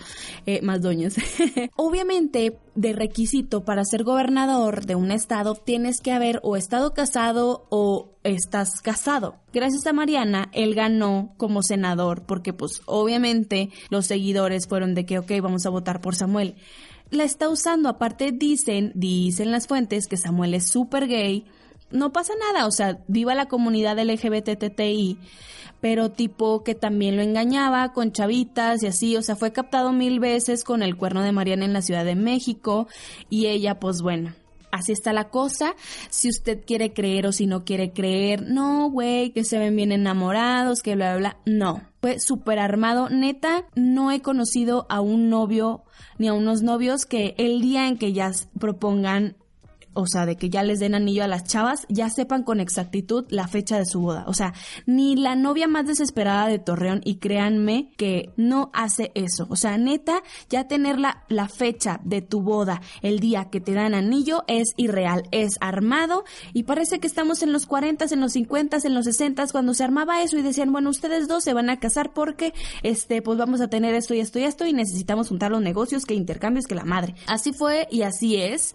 eh, 0.47 0.61
más 0.62 0.81
doños. 0.81 1.14
Obviamente, 1.76 2.59
de 2.75 2.92
requisito 2.92 3.64
para 3.64 3.85
ser 3.85 4.04
gobernador 4.04 4.87
de 4.87 4.95
un 4.95 5.11
estado, 5.11 5.54
tienes 5.54 6.00
que 6.00 6.12
haber 6.12 6.40
o 6.42 6.57
estado 6.57 6.95
casado 6.95 7.66
o 7.71 8.11
estás 8.25 8.81
casado. 8.81 9.37
Gracias 9.52 9.87
a 9.87 9.92
Mariana, 9.92 10.49
él 10.52 10.75
ganó 10.75 11.35
como 11.37 11.62
senador 11.62 12.23
porque 12.25 12.52
pues 12.52 12.83
obviamente 12.87 13.71
los 13.90 14.07
seguidores 14.07 14.66
fueron 14.66 14.95
de 14.95 15.04
que, 15.04 15.19
ok, 15.19 15.33
vamos 15.42 15.66
a 15.66 15.71
votar 15.71 16.00
por 16.00 16.14
Samuel. 16.14 16.57
La 17.11 17.25
está 17.25 17.50
usando, 17.50 17.90
aparte 17.90 18.33
dicen, 18.33 18.92
dicen 18.95 19.50
las 19.50 19.66
fuentes 19.66 20.07
que 20.07 20.16
Samuel 20.16 20.54
es 20.54 20.69
súper 20.69 21.09
gay 21.09 21.45
no 21.92 22.12
pasa 22.12 22.32
nada, 22.38 22.66
o 22.66 22.70
sea, 22.70 22.99
viva 23.08 23.34
la 23.34 23.46
comunidad 23.46 23.99
LGBTTI, 23.99 25.18
pero 25.80 26.11
tipo 26.11 26.62
que 26.64 26.75
también 26.75 27.16
lo 27.16 27.22
engañaba 27.22 27.92
con 27.92 28.12
chavitas 28.12 28.82
y 28.82 28.87
así, 28.87 29.16
o 29.16 29.22
sea, 29.22 29.37
fue 29.37 29.52
captado 29.52 29.92
mil 29.92 30.20
veces 30.20 30.64
con 30.64 30.82
el 30.82 30.96
cuerno 30.96 31.22
de 31.22 31.32
Mariana 31.32 31.64
en 31.64 31.72
la 31.72 31.82
Ciudad 31.82 32.04
de 32.04 32.14
México 32.14 32.88
y 33.30 33.46
ella, 33.46 33.78
pues 33.80 34.00
bueno, 34.02 34.32
así 34.72 34.90
está 34.90 35.12
la 35.12 35.28
cosa. 35.28 35.76
Si 36.11 36.28
usted 36.28 36.64
quiere 36.66 36.92
creer 36.92 37.26
o 37.26 37.32
si 37.32 37.46
no 37.46 37.64
quiere 37.64 37.92
creer, 37.92 38.42
no, 38.42 38.90
güey, 38.90 39.30
que 39.30 39.44
se 39.44 39.58
ven 39.58 39.76
bien 39.76 39.92
enamorados, 39.92 40.82
que 40.82 40.96
bla, 40.96 41.16
bla, 41.16 41.37
bla. 41.44 41.52
No, 41.52 41.82
fue 42.00 42.18
súper 42.18 42.58
armado. 42.58 43.08
Neta, 43.08 43.66
no 43.76 44.11
he 44.11 44.20
conocido 44.20 44.87
a 44.88 45.00
un 45.00 45.28
novio 45.28 45.84
ni 46.18 46.28
a 46.28 46.32
unos 46.32 46.62
novios 46.62 47.06
que 47.06 47.34
el 47.38 47.61
día 47.61 47.87
en 47.87 47.96
que 47.96 48.12
ya 48.12 48.32
propongan 48.58 49.37
o 49.94 50.06
sea, 50.06 50.26
de 50.26 50.37
que 50.37 50.50
ya 50.50 50.62
les 50.62 50.80
den 50.80 50.94
anillo 50.94 51.25
a 51.25 51.28
las 51.28 51.44
chavas, 51.44 51.87
ya 51.88 52.08
sepan 52.11 52.42
con 52.42 52.61
exactitud 52.61 53.26
la 53.28 53.49
fecha 53.49 53.78
de 53.78 53.87
su 53.87 54.00
boda. 54.00 54.25
O 54.26 54.34
sea, 54.34 54.54
ni 54.87 55.16
la 55.16 55.34
novia 55.34 55.68
más 55.68 55.87
desesperada 55.87 56.46
de 56.46 56.58
Torreón, 56.58 57.00
y 57.04 57.16
créanme 57.16 57.90
que 57.96 58.30
no 58.37 58.70
hace 58.72 59.12
eso. 59.14 59.46
O 59.50 59.56
sea, 59.56 59.78
neta, 59.78 60.22
ya 60.49 60.68
tener 60.68 60.99
la, 60.99 61.25
la 61.28 61.49
fecha 61.49 62.00
de 62.04 62.22
tu 62.22 62.42
boda, 62.42 62.80
el 63.02 63.20
día 63.20 63.49
que 63.50 63.61
te 63.61 63.72
dan 63.72 63.94
anillo, 63.94 64.44
es 64.46 64.68
irreal, 64.76 65.25
es 65.30 65.56
armado, 65.61 66.25
y 66.52 66.64
parece 66.64 67.00
que 67.00 67.06
estamos 67.06 67.42
en 67.42 67.52
los 67.52 67.66
40, 67.66 68.06
en 68.11 68.20
los 68.20 68.32
50, 68.32 68.78
en 68.84 68.94
los 68.94 69.04
60, 69.04 69.46
cuando 69.52 69.75
se 69.75 69.84
armaba 69.84 70.22
eso 70.22 70.38
y 70.38 70.42
decían, 70.42 70.72
bueno, 70.72 70.90
ustedes 70.90 71.28
dos 71.28 71.44
se 71.44 71.52
van 71.52 71.70
a 71.70 71.78
casar 71.78 72.12
porque, 72.12 72.52
este, 72.82 73.22
pues 73.22 73.38
vamos 73.38 73.61
a 73.61 73.68
tener 73.68 73.94
esto 73.94 74.14
y 74.14 74.20
esto 74.20 74.38
y 74.38 74.44
esto, 74.44 74.66
y 74.66 74.72
necesitamos 74.72 75.28
juntar 75.28 75.50
los 75.50 75.62
negocios, 75.62 76.04
que 76.04 76.14
intercambios, 76.14 76.66
que 76.66 76.75
la 76.75 76.84
madre. 76.84 77.14
Así 77.26 77.52
fue 77.52 77.88
y 77.90 78.02
así 78.02 78.37
es. 78.37 78.75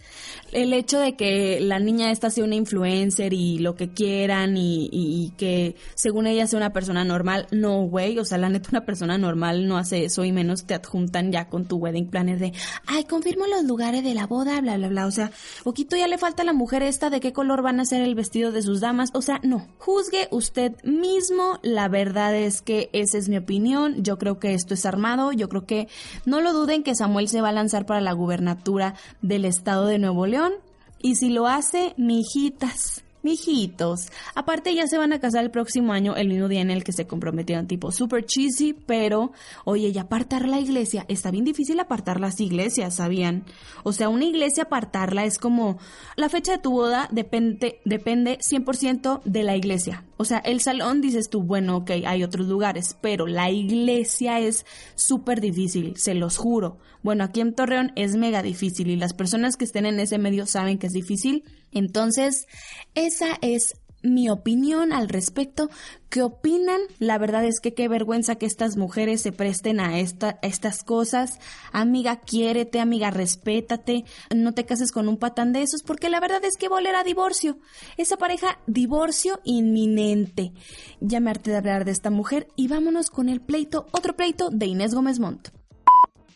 El 0.51 0.73
hecho 0.73 0.99
de 0.99 1.06
que 1.15 1.59
la 1.59 1.79
niña 1.79 2.11
esta 2.11 2.29
sea 2.29 2.43
una 2.43 2.55
influencer 2.55 3.33
y 3.33 3.59
lo 3.59 3.75
que 3.75 3.89
quieran 3.89 4.55
y, 4.57 5.33
que 5.37 5.75
según 5.95 6.27
ella 6.27 6.47
sea 6.47 6.57
una 6.57 6.73
persona 6.73 7.03
normal, 7.03 7.47
no, 7.51 7.83
güey, 7.83 8.17
o 8.19 8.25
sea, 8.25 8.37
la 8.37 8.49
neta 8.49 8.69
una 8.71 8.85
persona 8.85 9.17
normal 9.17 9.67
no 9.67 9.77
hace 9.77 10.05
eso 10.05 10.23
y 10.23 10.31
menos 10.31 10.65
te 10.65 10.73
adjuntan 10.73 11.31
ya 11.31 11.49
con 11.49 11.65
tu 11.65 11.77
wedding 11.77 12.09
planner 12.09 12.39
de, 12.39 12.53
ay, 12.85 13.03
confirmo 13.03 13.45
los 13.45 13.63
lugares 13.63 14.03
de 14.03 14.13
la 14.13 14.27
boda, 14.27 14.59
bla, 14.61 14.77
bla, 14.77 14.87
bla, 14.87 15.05
o 15.05 15.11
sea, 15.11 15.31
poquito 15.63 15.95
ya 15.95 16.07
le 16.07 16.17
falta 16.17 16.41
a 16.41 16.45
la 16.45 16.53
mujer 16.53 16.83
esta 16.83 17.09
de 17.09 17.19
qué 17.19 17.33
color 17.33 17.61
van 17.61 17.79
a 17.79 17.85
ser 17.85 18.01
el 18.01 18.15
vestido 18.15 18.51
de 18.51 18.61
sus 18.61 18.81
damas, 18.81 19.11
o 19.13 19.21
sea, 19.21 19.39
no, 19.43 19.67
juzgue 19.77 20.27
usted 20.31 20.73
mismo, 20.83 21.59
la 21.61 21.87
verdad 21.87 22.35
es 22.35 22.61
que 22.61 22.89
esa 22.93 23.17
es 23.17 23.29
mi 23.29 23.37
opinión, 23.37 24.03
yo 24.03 24.17
creo 24.17 24.39
que 24.39 24.53
esto 24.53 24.73
es 24.73 24.85
armado, 24.85 25.31
yo 25.31 25.49
creo 25.49 25.65
que 25.65 25.87
no 26.25 26.41
lo 26.41 26.53
duden 26.53 26.83
que 26.83 26.95
Samuel 26.95 27.27
se 27.27 27.41
va 27.41 27.49
a 27.49 27.53
lanzar 27.53 27.85
para 27.85 28.01
la 28.01 28.13
gubernatura 28.13 28.95
del 29.21 29.45
estado 29.45 29.85
de 29.85 29.99
Nuevo 29.99 30.25
León, 30.25 30.53
y 31.01 31.15
si 31.15 31.29
lo 31.29 31.47
hace, 31.47 31.93
mijitas, 31.97 33.03
mijitos. 33.27 34.07
Aparte 34.35 34.73
ya 34.73 34.87
se 34.87 34.97
van 34.97 35.11
a 35.11 35.19
casar 35.19 35.43
el 35.43 35.51
próximo 35.51 35.91
año, 35.91 36.15
el 36.15 36.29
mismo 36.29 36.47
día 36.47 36.61
en 36.61 36.71
el 36.71 36.83
que 36.83 36.93
se 36.93 37.07
comprometieron, 37.07 37.67
tipo 37.67 37.91
super 37.91 38.25
cheesy, 38.25 38.73
pero 38.73 39.31
oye, 39.65 39.89
y 39.89 39.97
apartar 39.97 40.47
la 40.47 40.59
iglesia, 40.59 41.05
está 41.09 41.29
bien 41.31 41.43
difícil 41.43 41.79
apartar 41.79 42.19
las 42.19 42.39
iglesias, 42.39 42.95
¿sabían? 42.95 43.43
O 43.83 43.91
sea, 43.91 44.09
una 44.09 44.25
iglesia 44.25 44.63
apartarla 44.63 45.25
es 45.25 45.37
como 45.39 45.77
la 46.15 46.29
fecha 46.29 46.53
de 46.53 46.59
tu 46.59 46.71
boda 46.71 47.09
depende 47.11 47.81
depende 47.83 48.37
100% 48.39 49.21
de 49.23 49.43
la 49.43 49.57
iglesia. 49.57 50.05
O 50.17 50.25
sea, 50.25 50.39
el 50.39 50.61
salón 50.61 51.01
dices 51.01 51.29
tú, 51.29 51.43
bueno, 51.43 51.77
ok, 51.77 51.91
hay 52.05 52.23
otros 52.23 52.47
lugares, 52.47 52.97
pero 53.01 53.27
la 53.27 53.49
iglesia 53.49 54.39
es 54.39 54.65
súper 54.95 55.41
difícil, 55.41 55.95
se 55.97 56.15
los 56.15 56.37
juro. 56.37 56.79
Bueno, 57.03 57.23
aquí 57.23 57.41
en 57.41 57.53
Torreón 57.53 57.91
es 57.95 58.15
mega 58.15 58.41
difícil 58.41 58.89
y 58.89 58.95
las 58.95 59.13
personas 59.13 59.57
que 59.57 59.65
estén 59.65 59.85
en 59.85 59.99
ese 59.99 60.17
medio 60.17 60.45
saben 60.45 60.79
que 60.79 60.87
es 60.87 60.93
difícil. 60.93 61.43
Entonces, 61.71 62.47
esa 62.95 63.37
es 63.41 63.75
mi 64.01 64.29
opinión 64.29 64.93
al 64.93 65.09
respecto. 65.09 65.69
¿Qué 66.09 66.21
opinan? 66.21 66.79
La 66.99 67.17
verdad 67.17 67.43
es 67.43 67.59
que 67.59 67.73
qué 67.73 67.87
vergüenza 67.87 68.35
que 68.35 68.45
estas 68.45 68.77
mujeres 68.77 69.21
se 69.21 69.31
presten 69.31 69.79
a, 69.79 69.99
esta, 69.99 70.39
estas 70.41 70.83
cosas. 70.83 71.39
Amiga, 71.71 72.21
quiérete, 72.21 72.79
amiga, 72.79 73.11
respétate. 73.11 74.05
No 74.33 74.53
te 74.53 74.65
cases 74.65 74.91
con 74.91 75.07
un 75.09 75.17
patán 75.17 75.51
de 75.51 75.63
esos 75.63 75.83
porque 75.83 76.09
la 76.09 76.19
verdad 76.19 76.43
es 76.45 76.55
que 76.57 76.69
va 76.69 76.77
a 76.77 77.03
divorcio. 77.03 77.57
Esa 77.97 78.17
pareja, 78.17 78.59
divorcio 78.67 79.41
inminente. 79.43 80.53
Ya 81.01 81.19
me 81.19 81.31
harté 81.31 81.51
de 81.51 81.57
hablar 81.57 81.85
de 81.85 81.91
esta 81.91 82.09
mujer 82.09 82.47
y 82.55 82.67
vámonos 82.67 83.09
con 83.09 83.29
el 83.29 83.41
pleito, 83.41 83.87
otro 83.91 84.15
pleito 84.15 84.49
de 84.49 84.67
Inés 84.67 84.93
Gómez 84.93 85.19
Montt. 85.19 85.56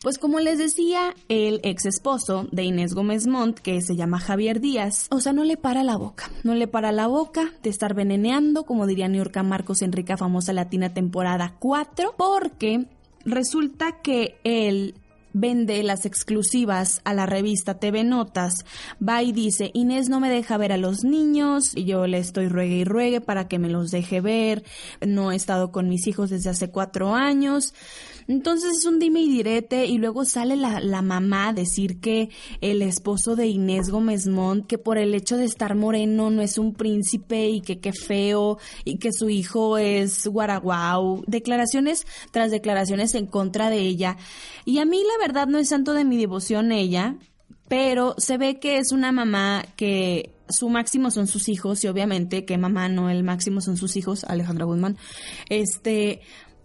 Pues 0.01 0.17
como 0.17 0.39
les 0.39 0.57
decía, 0.57 1.13
el 1.29 1.59
ex 1.61 1.85
esposo 1.85 2.47
de 2.51 2.63
Inés 2.63 2.95
Gómez 2.95 3.27
Montt, 3.27 3.59
que 3.59 3.81
se 3.81 3.95
llama 3.95 4.19
Javier 4.19 4.59
Díaz, 4.59 5.05
o 5.11 5.21
sea, 5.21 5.31
no 5.31 5.43
le 5.43 5.57
para 5.57 5.83
la 5.83 5.95
boca, 5.95 6.31
no 6.43 6.55
le 6.55 6.67
para 6.67 6.91
la 6.91 7.05
boca 7.05 7.53
de 7.61 7.69
estar 7.69 7.93
veneneando, 7.93 8.63
como 8.63 8.87
diría 8.87 9.07
Niurka 9.07 9.43
Marcos 9.43 9.83
en 9.83 9.91
Famosa 10.17 10.53
Latina 10.53 10.91
temporada 10.95 11.55
4, 11.59 12.15
porque 12.17 12.87
resulta 13.25 14.01
que 14.01 14.39
él 14.43 14.95
vende 15.33 15.81
las 15.83 16.05
exclusivas 16.05 17.01
a 17.03 17.13
la 17.13 17.25
revista 17.25 17.79
TV 17.79 18.03
Notas, 18.03 18.65
va 19.07 19.21
y 19.21 19.31
dice, 19.31 19.71
Inés 19.73 20.09
no 20.09 20.19
me 20.19 20.29
deja 20.29 20.57
ver 20.57 20.71
a 20.71 20.77
los 20.77 21.03
niños, 21.03 21.73
y 21.75 21.85
yo 21.85 22.07
le 22.07 22.17
estoy 22.17 22.47
ruegue 22.47 22.77
y 22.77 22.83
ruegue 22.85 23.21
para 23.21 23.47
que 23.47 23.59
me 23.59 23.69
los 23.69 23.91
deje 23.91 24.19
ver, 24.19 24.63
no 25.05 25.31
he 25.31 25.35
estado 25.35 25.71
con 25.71 25.89
mis 25.89 26.07
hijos 26.07 26.29
desde 26.31 26.49
hace 26.49 26.69
cuatro 26.69 27.13
años, 27.13 27.73
entonces 28.31 28.77
es 28.77 28.85
un 28.85 28.97
dime 28.97 29.21
y 29.21 29.29
direte 29.29 29.85
y 29.85 29.97
luego 29.97 30.23
sale 30.23 30.55
la, 30.55 30.79
la 30.79 31.01
mamá 31.01 31.49
a 31.49 31.53
decir 31.53 31.99
que 31.99 32.29
el 32.61 32.81
esposo 32.81 33.35
de 33.35 33.47
Inés 33.47 33.89
Gómez 33.89 34.27
Montt, 34.27 34.67
que 34.67 34.77
por 34.77 34.97
el 34.97 35.13
hecho 35.13 35.35
de 35.35 35.43
estar 35.43 35.75
moreno 35.75 36.29
no 36.29 36.41
es 36.41 36.57
un 36.57 36.73
príncipe 36.73 37.49
y 37.49 37.61
que 37.61 37.79
qué 37.79 37.91
feo 37.91 38.57
y 38.85 38.99
que 38.99 39.11
su 39.11 39.29
hijo 39.29 39.77
es 39.77 40.25
guaraguau. 40.27 41.23
Declaraciones 41.27 42.07
tras 42.31 42.51
declaraciones 42.51 43.15
en 43.15 43.27
contra 43.27 43.69
de 43.69 43.79
ella. 43.79 44.15
Y 44.63 44.79
a 44.79 44.85
mí 44.85 45.03
la 45.03 45.27
verdad 45.27 45.47
no 45.47 45.57
es 45.57 45.67
santo 45.67 45.93
de 45.93 46.05
mi 46.05 46.17
devoción 46.17 46.71
ella, 46.71 47.17
pero 47.67 48.15
se 48.17 48.37
ve 48.37 48.59
que 48.59 48.77
es 48.77 48.91
una 48.91 49.11
mamá 49.11 49.65
que 49.75 50.33
su 50.47 50.69
máximo 50.69 51.11
son 51.11 51.27
sus 51.27 51.49
hijos 51.49 51.83
y 51.83 51.87
obviamente 51.87 52.45
que 52.45 52.57
mamá 52.57 52.89
no 52.89 53.09
el 53.09 53.23
máximo 53.23 53.61
son 53.61 53.77
sus 53.77 53.95
hijos, 53.95 54.23
Alejandra 54.23 54.65
Guzmán. 54.65 54.97
Este, 55.49 56.21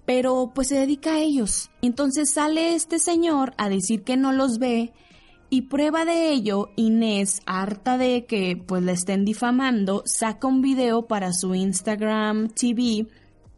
pero 0.06 0.52
pues 0.54 0.68
se 0.68 0.76
dedica 0.76 1.14
a 1.14 1.20
ellos. 1.20 1.70
Entonces 1.82 2.32
sale 2.32 2.74
este 2.74 2.98
señor 2.98 3.52
a 3.58 3.68
decir 3.68 4.02
que 4.02 4.16
no 4.16 4.32
los 4.32 4.58
ve 4.58 4.92
y 5.50 5.62
prueba 5.62 6.04
de 6.04 6.30
ello, 6.30 6.70
Inés, 6.76 7.40
harta 7.46 7.98
de 7.98 8.24
que 8.24 8.56
pues 8.56 8.82
la 8.82 8.92
estén 8.92 9.24
difamando, 9.24 10.02
saca 10.04 10.48
un 10.48 10.60
video 10.60 11.06
para 11.06 11.32
su 11.32 11.54
Instagram 11.54 12.48
TV 12.48 13.06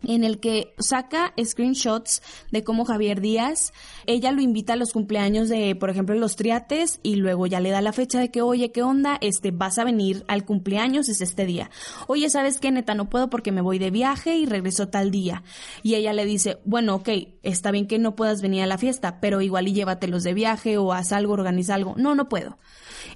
en 0.04 0.24
el 0.24 0.38
que 0.38 0.74
saca 0.78 1.34
screenshots 1.42 2.22
de 2.50 2.64
cómo 2.64 2.84
Javier 2.84 3.20
Díaz, 3.20 3.72
ella 4.06 4.32
lo 4.32 4.40
invita 4.40 4.74
a 4.74 4.76
los 4.76 4.92
cumpleaños 4.92 5.48
de, 5.48 5.74
por 5.74 5.90
ejemplo, 5.90 6.14
los 6.14 6.36
triates 6.36 7.00
y 7.02 7.16
luego 7.16 7.46
ya 7.46 7.60
le 7.60 7.70
da 7.70 7.80
la 7.80 7.92
fecha 7.92 8.20
de 8.20 8.30
que, 8.30 8.42
oye, 8.42 8.70
¿qué 8.70 8.82
onda? 8.82 9.18
Este, 9.20 9.50
vas 9.50 9.78
a 9.78 9.84
venir 9.84 10.24
al 10.28 10.44
cumpleaños, 10.44 11.08
es 11.08 11.20
este 11.20 11.46
día. 11.46 11.70
Oye, 12.06 12.30
¿sabes 12.30 12.60
qué, 12.60 12.70
neta? 12.70 12.94
No 12.94 13.10
puedo 13.10 13.28
porque 13.28 13.52
me 13.52 13.60
voy 13.60 13.78
de 13.78 13.90
viaje 13.90 14.36
y 14.36 14.46
regreso 14.46 14.88
tal 14.88 15.10
día. 15.10 15.42
Y 15.82 15.94
ella 15.94 16.12
le 16.12 16.24
dice, 16.24 16.58
bueno, 16.64 16.96
ok, 16.96 17.08
está 17.42 17.70
bien 17.70 17.86
que 17.86 17.98
no 17.98 18.14
puedas 18.14 18.40
venir 18.40 18.62
a 18.62 18.66
la 18.66 18.78
fiesta, 18.78 19.20
pero 19.20 19.40
igual 19.40 19.68
y 19.68 19.72
llévatelos 19.72 20.22
de 20.22 20.34
viaje 20.34 20.78
o 20.78 20.92
haz 20.92 21.12
algo, 21.12 21.32
organiza 21.32 21.74
algo. 21.74 21.94
No, 21.96 22.14
no 22.14 22.28
puedo. 22.28 22.58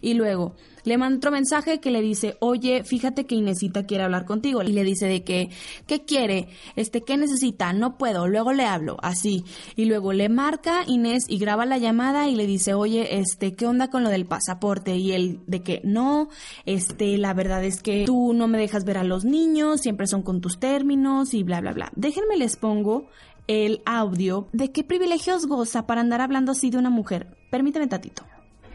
Y 0.00 0.14
luego, 0.14 0.56
le 0.84 0.98
manda 0.98 1.18
otro 1.18 1.30
mensaje 1.30 1.80
que 1.80 1.90
le 1.90 2.00
dice, 2.00 2.36
oye, 2.40 2.84
fíjate 2.84 3.26
que 3.26 3.34
Inesita 3.34 3.84
quiere 3.84 4.04
hablar 4.04 4.24
contigo. 4.24 4.62
Y 4.62 4.72
le 4.72 4.84
dice 4.84 5.06
de 5.06 5.22
que, 5.22 5.50
¿qué 5.86 6.04
quiere? 6.04 6.48
Este, 6.76 7.02
¿qué 7.02 7.16
necesita? 7.16 7.72
No 7.72 7.96
puedo, 7.98 8.26
luego 8.26 8.52
le 8.52 8.64
hablo, 8.64 8.96
así. 9.02 9.44
Y 9.76 9.84
luego 9.84 10.12
le 10.12 10.28
marca 10.28 10.84
Inés 10.86 11.24
y 11.28 11.38
graba 11.38 11.66
la 11.66 11.78
llamada 11.78 12.28
y 12.28 12.34
le 12.34 12.46
dice, 12.46 12.74
oye, 12.74 13.18
este, 13.18 13.54
¿qué 13.54 13.66
onda 13.66 13.88
con 13.88 14.02
lo 14.02 14.10
del 14.10 14.26
pasaporte? 14.26 14.96
Y 14.96 15.12
él 15.12 15.40
de 15.46 15.62
que, 15.62 15.80
no, 15.84 16.28
este, 16.66 17.16
la 17.18 17.34
verdad 17.34 17.64
es 17.64 17.82
que 17.82 18.04
tú 18.04 18.32
no 18.34 18.48
me 18.48 18.58
dejas 18.58 18.84
ver 18.84 18.98
a 18.98 19.04
los 19.04 19.24
niños, 19.24 19.80
siempre 19.80 20.06
son 20.06 20.22
con 20.22 20.40
tus 20.40 20.58
términos 20.58 21.34
y 21.34 21.42
bla, 21.42 21.60
bla, 21.60 21.72
bla. 21.72 21.92
Déjenme 21.94 22.36
les 22.36 22.56
pongo 22.56 23.06
el 23.46 23.82
audio 23.84 24.48
de 24.52 24.70
qué 24.70 24.84
privilegios 24.84 25.46
goza 25.46 25.86
para 25.86 26.00
andar 26.00 26.20
hablando 26.20 26.52
así 26.52 26.70
de 26.70 26.78
una 26.78 26.90
mujer. 26.90 27.36
Permíteme 27.50 27.86
tatito. 27.86 28.31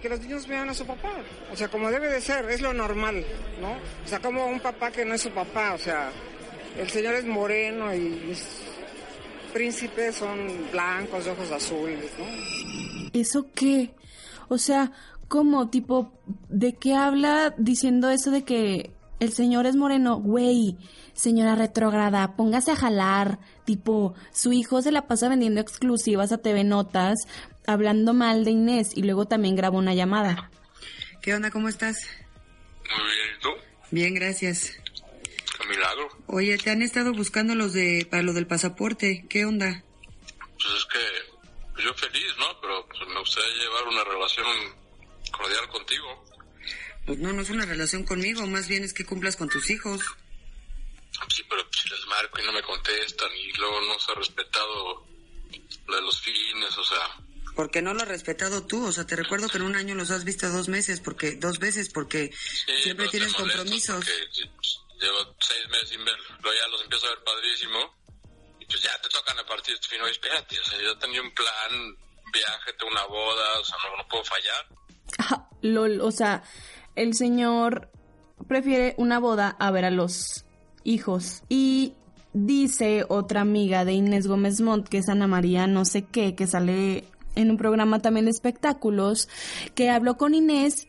Que 0.08 0.16
los 0.16 0.22
niños 0.22 0.48
vean 0.48 0.70
a 0.70 0.74
su 0.74 0.86
papá. 0.86 1.12
O 1.52 1.56
sea, 1.56 1.68
como 1.68 1.92
debe 1.92 2.08
de 2.08 2.22
ser, 2.22 2.50
es 2.50 2.62
lo 2.62 2.74
normal, 2.74 3.26
¿no? 3.60 3.74
O 3.74 4.08
sea, 4.08 4.20
como 4.20 4.46
un 4.46 4.60
papá 4.60 4.90
que 4.90 5.04
no 5.04 5.14
es 5.14 5.22
su 5.22 5.32
papá, 5.32 5.74
o 5.74 5.78
sea, 5.78 6.12
el 6.78 6.90
señor 6.90 7.16
es 7.16 7.26
moreno 7.26 7.94
y 7.94 8.10
los 8.28 8.42
príncipes 9.54 10.16
son 10.16 10.70
blancos, 10.72 11.26
de 11.26 11.32
ojos 11.32 11.52
azules, 11.52 12.12
¿no? 12.18 13.10
¿Eso 13.20 13.48
qué? 13.54 13.92
O 14.48 14.58
sea, 14.58 14.92
¿cómo? 15.28 15.70
Tipo, 15.70 16.14
¿de 16.48 16.74
qué 16.74 16.94
habla 16.94 17.54
diciendo 17.58 18.10
eso 18.10 18.32
de 18.32 18.44
que 18.44 18.92
el 19.20 19.34
señor 19.34 19.66
es 19.66 19.76
moreno? 19.76 20.18
Güey, 20.18 20.78
señora 21.14 21.56
retrógrada, 21.56 22.36
póngase 22.36 22.72
a 22.72 22.76
jalar. 22.76 23.40
Tipo, 23.66 24.14
su 24.32 24.54
hijo 24.54 24.82
se 24.82 24.92
la 24.92 25.08
pasa 25.08 25.30
vendiendo 25.30 25.60
exclusivas 25.60 26.32
a 26.32 26.38
TV 26.38 26.64
Notas, 26.64 27.16
hablando 27.66 28.14
mal 28.14 28.46
de 28.46 28.52
Inés 28.52 28.96
y 28.96 29.04
luego 29.04 29.26
también 29.26 29.56
grabó 29.56 29.78
una 29.78 29.94
llamada. 29.94 30.52
¿Qué 31.22 31.34
onda? 31.34 31.52
¿Cómo 31.52 31.68
estás? 31.68 31.98
Muy 32.96 33.06
bien, 33.06 33.36
¿y 33.38 33.42
tú? 33.42 33.50
Bien, 33.92 34.14
gracias. 34.14 34.72
Qué 35.60 35.68
milagro. 35.68 36.08
Oye, 36.28 36.58
te 36.58 36.70
han 36.70 36.82
estado 36.82 37.14
buscando 37.14 37.56
los 37.56 37.74
de 37.74 38.08
para 38.10 38.24
lo 38.24 38.34
del 38.34 38.48
pasaporte. 38.48 39.26
¿Qué 39.30 39.46
onda? 39.46 39.84
Pues 40.38 40.74
es 40.78 40.86
que 40.86 41.00
pues 41.74 41.86
yo 41.86 41.94
feliz, 41.94 42.34
¿no? 42.40 42.46
Pero 42.62 42.88
pues, 42.88 43.08
me 43.08 43.20
gustaría 43.20 43.56
llevar 43.56 43.88
una 43.88 44.04
relación 44.04 44.48
cordial 45.32 45.68
contigo. 45.70 46.26
Pues 47.08 47.20
no, 47.20 47.32
no 47.32 47.42
es 47.42 47.50
una 47.50 47.66
relación 47.66 48.04
conmigo, 48.04 48.46
más 48.48 48.68
bien 48.68 48.84
es 48.84 48.94
que 48.94 49.06
cumplas 49.06 49.38
con 49.38 49.48
tus 49.48 49.70
hijos. 49.70 50.02
Sí, 51.34 51.42
pero 51.50 51.66
si 51.72 51.90
les 51.90 52.06
marco 52.06 52.38
y 52.42 52.46
no 52.46 52.52
me 52.52 52.62
contestan 52.62 53.30
y 53.34 53.54
luego 53.54 53.80
no 53.80 53.98
se 53.98 54.12
ha 54.12 54.16
respetado 54.16 55.08
lo 55.88 55.96
de 55.96 56.02
los 56.02 56.20
fines, 56.22 56.78
o 56.78 56.84
sea, 56.84 57.18
Porque 57.56 57.82
no 57.82 57.94
lo 57.94 58.02
has 58.02 58.10
respetado 58.10 58.68
tú, 58.68 58.86
o 58.86 58.92
sea, 58.92 59.08
te 59.08 59.16
recuerdo 59.16 59.48
que 59.48 59.56
en 59.56 59.64
un 59.64 59.78
año 59.78 59.96
los 59.96 60.12
has 60.12 60.26
visto 60.26 60.50
dos 60.50 60.68
meses, 60.68 61.00
porque 61.00 61.38
dos 61.38 61.60
veces, 61.60 61.90
porque 61.90 62.30
sí, 62.34 62.74
siempre 62.84 63.08
tienes 63.08 63.34
compromisos. 63.34 63.96
porque, 63.96 64.52
pues, 64.54 64.80
llevo 65.00 65.36
seis 65.40 65.66
meses 65.70 65.90
sin 65.90 66.04
verlo, 66.04 66.26
luego 66.42 66.60
ya 66.62 66.68
los 66.68 66.84
empiezo 66.84 67.08
a 67.08 67.10
ver 67.12 67.24
padrísimo 67.24 67.96
y 68.60 68.66
pues 68.66 68.84
ya 68.84 69.02
te 69.02 69.08
tocan 69.08 69.40
a 69.40 69.46
partir 69.46 69.74
de 69.74 69.80
este 69.80 69.88
fin, 69.88 70.02
oye, 70.02 70.12
espérate, 70.12 70.60
o 70.60 70.64
sea, 70.66 70.82
yo 70.82 70.98
tenía 70.98 71.22
un 71.22 71.34
plan, 71.34 71.98
viaje, 72.34 72.74
tengo 72.78 72.92
una 72.92 73.06
boda, 73.06 73.60
o 73.62 73.64
sea, 73.64 73.78
no, 73.82 73.96
no 73.96 74.08
puedo 74.10 74.26
fallar. 74.26 74.68
Ah, 75.20 75.50
lol, 75.62 76.02
o 76.02 76.12
sea, 76.12 76.44
el 76.98 77.14
señor 77.14 77.90
prefiere 78.48 78.96
una 78.98 79.20
boda 79.20 79.56
a 79.60 79.72
ver 79.72 79.86
a 79.86 79.92
los 79.92 80.46
hijos. 80.84 81.44
Y 81.48 81.94
dice 82.34 83.06
otra 83.08 83.42
amiga 83.42 83.86
de 83.86 83.94
Inés 83.94 84.28
Gómez 84.28 84.60
Montt, 84.62 84.90
que 84.90 84.98
es 84.98 85.10
Ana 85.10 85.28
María 85.28 85.68
no 85.68 85.86
sé 85.86 86.04
qué, 86.04 86.36
que 86.36 86.48
sale 86.48 87.06
en 87.36 87.52
un 87.52 87.58
programa 87.58 88.00
también 88.00 88.26
de 88.26 88.32
espectáculos, 88.32 89.30
que 89.76 89.90
habló 89.90 90.18
con 90.18 90.34
Inés 90.34 90.88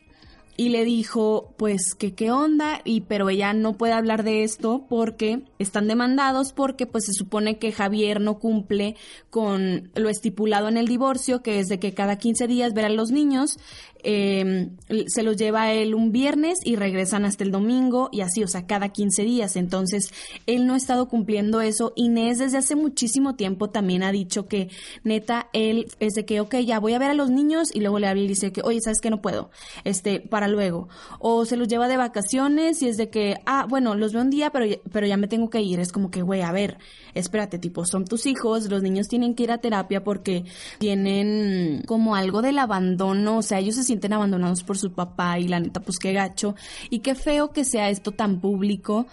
y 0.59 0.71
le 0.71 0.85
dijo 0.85 1.55
pues 1.57 1.95
que 1.95 2.15
qué 2.15 2.33
onda 2.33 2.81
y 2.85 3.03
pero 3.03 3.31
ella 3.31 3.53
no 3.53 3.75
puede 3.75 3.93
hablar 3.93 4.25
de 4.25 4.43
esto 4.43 4.87
porque 4.89 5.45
están 5.61 5.87
demandados 5.87 6.53
porque 6.53 6.85
pues 6.85 7.05
se 7.05 7.13
supone 7.13 7.59
que 7.59 7.71
Javier 7.71 8.21
no 8.21 8.41
cumple 8.41 8.97
con 9.31 9.93
lo 9.95 10.09
estipulado 10.09 10.67
en 10.67 10.77
el 10.77 10.89
divorcio 10.89 11.43
que 11.43 11.61
es 11.61 11.69
de 11.69 11.79
que 11.79 11.95
cada 11.95 12.19
15 12.19 12.49
días 12.49 12.75
ver 12.75 12.87
a 12.87 12.89
los 12.89 13.13
niños 13.13 13.57
eh, 14.03 14.71
se 15.07 15.23
los 15.23 15.37
lleva 15.37 15.73
él 15.73 15.95
un 15.95 16.13
viernes 16.13 16.59
y 16.65 16.77
regresan 16.77 17.25
hasta 17.25 17.45
el 17.45 17.51
domingo 17.51 18.09
y 18.13 18.21
así, 18.21 18.43
o 18.43 18.49
sea, 18.49 18.67
cada 18.67 18.91
15 18.91 19.23
días. 19.23 19.57
Entonces, 19.57 20.13
él 20.47 20.67
no 20.67 20.75
ha 20.75 20.77
estado 20.77 21.09
cumpliendo 21.09 21.61
eso. 21.61 21.93
Inés 21.97 22.39
desde 22.39 22.59
hace 22.59 22.77
muchísimo 22.77 23.35
tiempo 23.35 23.71
también 23.71 24.03
ha 24.03 24.13
dicho 24.13 24.47
que 24.47 24.69
neta, 25.05 25.49
él 25.53 25.87
es 26.01 26.15
de 26.15 26.25
que, 26.25 26.41
ok, 26.41 26.57
ya 26.57 26.79
voy 26.79 26.95
a 26.95 26.99
ver 26.99 27.11
a 27.11 27.15
los 27.15 27.31
niños 27.31 27.75
y 27.75 27.81
luego 27.81 27.99
le 27.99 28.07
habla 28.07 28.23
y 28.23 28.29
dice 28.29 28.53
que, 28.53 28.63
oye, 28.65 28.81
¿sabes 28.81 29.01
que 29.01 29.11
No 29.11 29.21
puedo, 29.21 29.51
este, 29.85 30.21
para 30.21 30.49
luego. 30.49 30.89
O 31.19 31.45
se 31.45 31.57
los 31.57 31.69
lleva 31.69 31.89
de 31.89 31.97
vacaciones 31.97 32.83
y 32.83 32.89
es 32.89 32.97
de 32.97 33.11
que, 33.11 33.37
ah, 33.47 33.67
bueno, 33.69 33.95
los 33.95 34.13
veo 34.13 34.23
un 34.23 34.31
día, 34.31 34.51
pero, 34.51 34.67
pero 34.93 35.07
ya 35.07 35.17
me 35.17 35.29
tengo 35.29 35.51
que 35.51 35.61
ir. 35.61 35.81
Es 35.81 35.93
como 35.93 36.11
que, 36.11 36.23
güey, 36.23 36.43
a 36.43 36.53
ver, 36.53 36.79
espérate, 37.15 37.59
tipo, 37.59 37.85
son 37.85 38.05
tus 38.05 38.27
hijos, 38.27 38.69
los 38.69 38.83
niños 38.83 39.09
tienen 39.09 39.35
que 39.35 39.45
ir 39.45 39.53
a 39.53 39.59
terapia 39.59 40.05
porque 40.05 40.45
tienen 40.79 41.83
como 41.87 42.15
algo 42.15 42.43
del 42.43 42.59
abandono, 42.59 43.39
o 43.39 43.43
sea, 43.43 43.59
ellos 43.59 43.75
se 43.75 43.85
sienten 43.85 43.98
abandonados 44.07 44.63
por 44.63 44.79
su 44.79 44.93
papá 44.93 45.39
y 45.39 45.49
la 45.49 45.61
neta, 45.61 45.81
pues 45.81 45.99
qué 45.99 46.13
gacho. 46.13 46.55
Y 46.91 47.01
qué 47.01 47.15
feo 47.15 47.53
que 47.53 47.65
sea 47.65 47.91
esto 47.91 48.13
tan 48.13 48.41
público, 48.41 49.07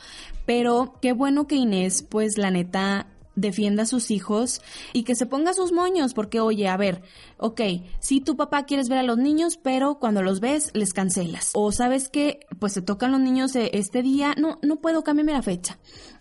pero 0.46 0.96
qué 1.02 1.14
bueno 1.14 1.48
que 1.48 1.56
Inés, 1.56 2.04
pues 2.04 2.38
la 2.38 2.52
neta, 2.52 3.08
defienda 3.36 3.84
a 3.84 3.86
sus 3.86 4.12
hijos 4.12 4.62
y 4.94 5.04
que 5.04 5.16
se 5.16 5.26
ponga 5.26 5.54
sus 5.54 5.72
moños, 5.72 6.14
porque 6.14 6.40
oye, 6.40 6.68
a 6.68 6.78
ver, 6.78 7.04
ok, 7.38 7.62
si 8.00 8.22
tu 8.22 8.36
papá 8.36 8.66
quieres 8.66 8.90
ver 8.90 9.00
a 9.00 9.04
los 9.04 9.18
niños, 9.18 9.58
pero 9.62 10.00
cuando 10.00 10.22
los 10.22 10.40
ves 10.40 10.72
les 10.74 10.94
cancelas. 10.94 11.52
O 11.54 11.72
sabes 11.72 12.10
que, 12.10 12.40
pues 12.60 12.74
se 12.74 12.82
tocan 12.82 13.12
los 13.12 13.22
niños 13.22 13.56
eh, 13.56 13.72
este 13.74 14.02
día, 14.02 14.36
no, 14.38 14.58
no 14.62 14.78
puedo, 14.78 15.04
cámbiame 15.04 15.34
la 15.34 15.42
fecha. 15.42 15.78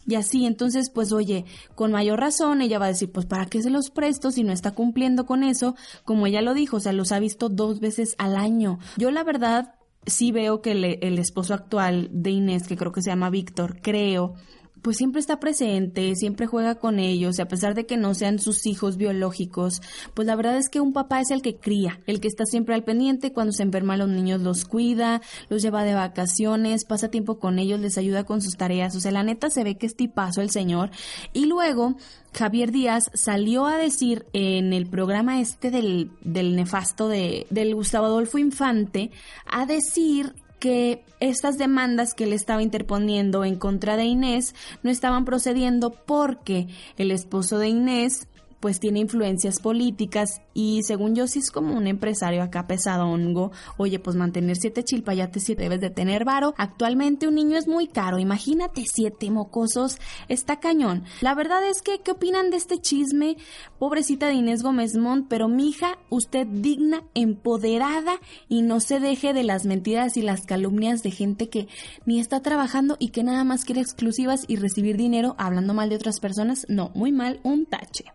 Y 0.06 0.16
así, 0.16 0.44
entonces, 0.44 0.90
pues 0.90 1.12
oye, 1.12 1.46
con 1.74 1.92
mayor 1.92 2.20
razón 2.20 2.60
ella 2.60 2.78
va 2.78 2.86
a 2.86 2.88
decir, 2.88 3.10
pues 3.10 3.26
¿para 3.26 3.46
qué 3.46 3.62
se 3.62 3.70
los 3.70 3.90
presto 3.90 4.30
si 4.30 4.44
no 4.44 4.52
está 4.52 4.72
cumpliendo 4.72 5.24
con 5.24 5.42
eso? 5.42 5.76
Como 6.04 6.26
ella 6.26 6.42
lo 6.42 6.52
dijo, 6.52 6.76
o 6.76 6.80
sea, 6.80 6.92
los 6.92 7.12
ha 7.12 7.18
visto 7.18 7.48
dos 7.48 7.80
veces 7.80 8.14
al 8.18 8.36
año. 8.36 8.78
Yo 8.98 9.10
la 9.10 9.24
verdad 9.24 9.74
sí 10.06 10.32
veo 10.32 10.60
que 10.60 10.72
el, 10.72 10.84
el 10.84 11.18
esposo 11.18 11.54
actual 11.54 12.10
de 12.12 12.30
Inés, 12.30 12.66
que 12.66 12.76
creo 12.76 12.92
que 12.92 13.00
se 13.00 13.10
llama 13.10 13.30
Víctor, 13.30 13.80
creo, 13.80 14.34
pues 14.84 14.98
siempre 14.98 15.18
está 15.18 15.40
presente, 15.40 16.14
siempre 16.14 16.46
juega 16.46 16.74
con 16.74 16.98
ellos, 16.98 17.38
y 17.38 17.42
a 17.42 17.48
pesar 17.48 17.74
de 17.74 17.86
que 17.86 17.96
no 17.96 18.12
sean 18.12 18.38
sus 18.38 18.66
hijos 18.66 18.98
biológicos, 18.98 19.80
pues 20.12 20.26
la 20.26 20.36
verdad 20.36 20.58
es 20.58 20.68
que 20.68 20.82
un 20.82 20.92
papá 20.92 21.22
es 21.22 21.30
el 21.30 21.40
que 21.40 21.56
cría, 21.56 22.02
el 22.06 22.20
que 22.20 22.28
está 22.28 22.44
siempre 22.44 22.74
al 22.74 22.84
pendiente, 22.84 23.32
cuando 23.32 23.52
se 23.52 23.62
enferman 23.62 23.98
los 23.98 24.10
niños 24.10 24.42
los 24.42 24.66
cuida, 24.66 25.22
los 25.48 25.62
lleva 25.62 25.84
de 25.84 25.94
vacaciones, 25.94 26.84
pasa 26.84 27.08
tiempo 27.08 27.38
con 27.38 27.58
ellos, 27.58 27.80
les 27.80 27.96
ayuda 27.96 28.24
con 28.24 28.42
sus 28.42 28.58
tareas, 28.58 28.94
o 28.94 29.00
sea, 29.00 29.10
la 29.10 29.22
neta 29.22 29.48
se 29.48 29.64
ve 29.64 29.78
que 29.78 29.86
es 29.86 29.96
tipazo 29.96 30.42
el 30.42 30.50
señor. 30.50 30.90
Y 31.32 31.46
luego, 31.46 31.96
Javier 32.34 32.70
Díaz 32.70 33.10
salió 33.14 33.64
a 33.64 33.78
decir 33.78 34.26
en 34.34 34.74
el 34.74 34.86
programa 34.86 35.40
este 35.40 35.70
del, 35.70 36.10
del 36.20 36.56
nefasto 36.56 37.08
de, 37.08 37.46
del 37.48 37.74
Gustavo 37.74 38.04
Adolfo 38.04 38.36
Infante, 38.36 39.10
a 39.46 39.64
decir 39.64 40.34
que 40.64 41.04
estas 41.20 41.58
demandas 41.58 42.14
que 42.14 42.24
él 42.24 42.32
estaba 42.32 42.62
interponiendo 42.62 43.44
en 43.44 43.56
contra 43.56 43.98
de 43.98 44.04
Inés 44.04 44.54
no 44.82 44.88
estaban 44.88 45.26
procediendo 45.26 45.90
porque 45.90 46.68
el 46.96 47.10
esposo 47.10 47.58
de 47.58 47.68
Inés 47.68 48.28
pues 48.64 48.80
tiene 48.80 49.00
influencias 49.00 49.60
políticas 49.60 50.40
y 50.54 50.84
según 50.84 51.14
yo 51.14 51.26
sí 51.26 51.40
es 51.40 51.50
como 51.50 51.76
un 51.76 51.86
empresario 51.86 52.42
acá 52.42 52.66
pesadongo, 52.66 53.52
oye 53.76 53.98
pues 53.98 54.16
mantener 54.16 54.56
siete 54.56 54.82
chilpayates 54.82 55.44
si 55.44 55.54
debes 55.54 55.82
de 55.82 55.90
tener 55.90 56.24
varo, 56.24 56.54
actualmente 56.56 57.28
un 57.28 57.34
niño 57.34 57.58
es 57.58 57.68
muy 57.68 57.88
caro, 57.88 58.18
imagínate 58.18 58.86
siete 58.90 59.30
mocosos, 59.30 59.98
está 60.30 60.60
cañón. 60.60 61.04
La 61.20 61.34
verdad 61.34 61.62
es 61.68 61.82
que, 61.82 61.98
¿qué 61.98 62.12
opinan 62.12 62.48
de 62.48 62.56
este 62.56 62.78
chisme? 62.78 63.36
Pobrecita 63.78 64.28
de 64.28 64.36
Inés 64.36 64.62
Gómez 64.62 64.96
Montt, 64.96 65.26
pero 65.28 65.46
mija, 65.46 65.98
usted 66.08 66.46
digna, 66.46 67.02
empoderada 67.12 68.14
y 68.48 68.62
no 68.62 68.80
se 68.80 68.98
deje 68.98 69.34
de 69.34 69.44
las 69.44 69.66
mentiras 69.66 70.16
y 70.16 70.22
las 70.22 70.46
calumnias 70.46 71.02
de 71.02 71.10
gente 71.10 71.50
que 71.50 71.68
ni 72.06 72.18
está 72.18 72.40
trabajando 72.40 72.96
y 72.98 73.10
que 73.10 73.24
nada 73.24 73.44
más 73.44 73.66
quiere 73.66 73.82
exclusivas 73.82 74.46
y 74.48 74.56
recibir 74.56 74.96
dinero 74.96 75.34
hablando 75.36 75.74
mal 75.74 75.90
de 75.90 75.96
otras 75.96 76.18
personas, 76.18 76.64
no, 76.70 76.92
muy 76.94 77.12
mal, 77.12 77.40
un 77.42 77.66
tache. 77.66 78.06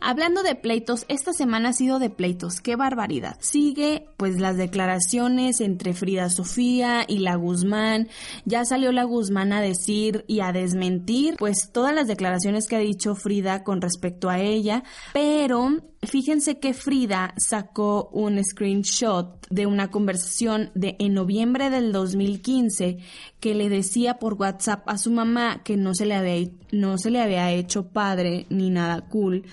Hablando 0.00 0.44
de 0.44 0.54
pleitos, 0.54 1.04
esta 1.08 1.32
semana 1.32 1.70
ha 1.70 1.72
sido 1.72 1.98
de 1.98 2.08
pleitos, 2.08 2.60
qué 2.60 2.76
barbaridad. 2.76 3.36
Sigue 3.40 4.06
pues 4.16 4.38
las 4.38 4.56
declaraciones 4.56 5.60
entre 5.60 5.92
Frida 5.92 6.30
Sofía 6.30 7.04
y 7.08 7.18
la 7.18 7.34
Guzmán. 7.34 8.08
Ya 8.44 8.64
salió 8.64 8.92
la 8.92 9.02
Guzmán 9.02 9.52
a 9.52 9.60
decir 9.60 10.24
y 10.28 10.40
a 10.40 10.52
desmentir 10.52 11.34
pues 11.36 11.70
todas 11.72 11.92
las 11.92 12.06
declaraciones 12.06 12.68
que 12.68 12.76
ha 12.76 12.80
dicho 12.80 13.16
Frida 13.16 13.64
con 13.64 13.80
respecto 13.80 14.30
a 14.30 14.38
ella, 14.38 14.84
pero 15.12 15.78
fíjense 16.02 16.60
que 16.60 16.74
Frida 16.74 17.34
sacó 17.36 18.08
un 18.12 18.42
screenshot 18.44 19.48
de 19.50 19.66
una 19.66 19.90
conversación 19.90 20.70
de 20.76 20.94
en 21.00 21.14
noviembre 21.14 21.70
del 21.70 21.90
2015 21.90 22.98
que 23.40 23.54
le 23.54 23.68
decía 23.68 24.18
por 24.18 24.34
WhatsApp 24.34 24.88
a 24.88 24.96
su 24.96 25.10
mamá 25.10 25.62
que 25.64 25.76
no 25.76 25.94
se 25.94 26.06
le 26.06 26.14
había 26.14 26.48
no 26.70 26.98
se 26.98 27.10
le 27.10 27.20
había 27.20 27.50
hecho 27.50 27.88
padre 27.88 28.46
ni 28.50 28.70
nada 28.70 29.00
cool 29.08 29.44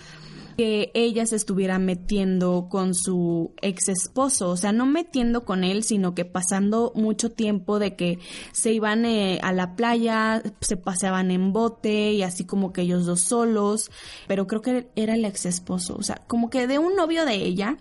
que 0.57 0.91
ella 0.93 1.25
se 1.25 1.35
estuviera 1.35 1.79
metiendo 1.79 2.67
con 2.69 2.93
su 2.93 3.53
ex 3.61 3.89
esposo, 3.89 4.49
o 4.49 4.57
sea, 4.57 4.71
no 4.71 4.85
metiendo 4.85 5.45
con 5.45 5.63
él, 5.63 5.83
sino 5.83 6.15
que 6.15 6.25
pasando 6.25 6.91
mucho 6.95 7.31
tiempo 7.31 7.79
de 7.79 7.95
que 7.95 8.19
se 8.51 8.71
iban 8.71 9.05
eh, 9.05 9.39
a 9.43 9.51
la 9.53 9.75
playa, 9.75 10.41
se 10.61 10.77
paseaban 10.77 11.31
en 11.31 11.53
bote 11.53 12.13
y 12.13 12.23
así 12.23 12.45
como 12.45 12.73
que 12.73 12.81
ellos 12.81 13.05
dos 13.05 13.21
solos, 13.21 13.91
pero 14.27 14.47
creo 14.47 14.61
que 14.61 14.87
era 14.95 15.15
el 15.15 15.25
ex 15.25 15.45
esposo, 15.45 15.95
o 15.97 16.03
sea, 16.03 16.21
como 16.27 16.49
que 16.49 16.67
de 16.67 16.79
un 16.79 16.95
novio 16.95 17.25
de 17.25 17.35
ella, 17.35 17.77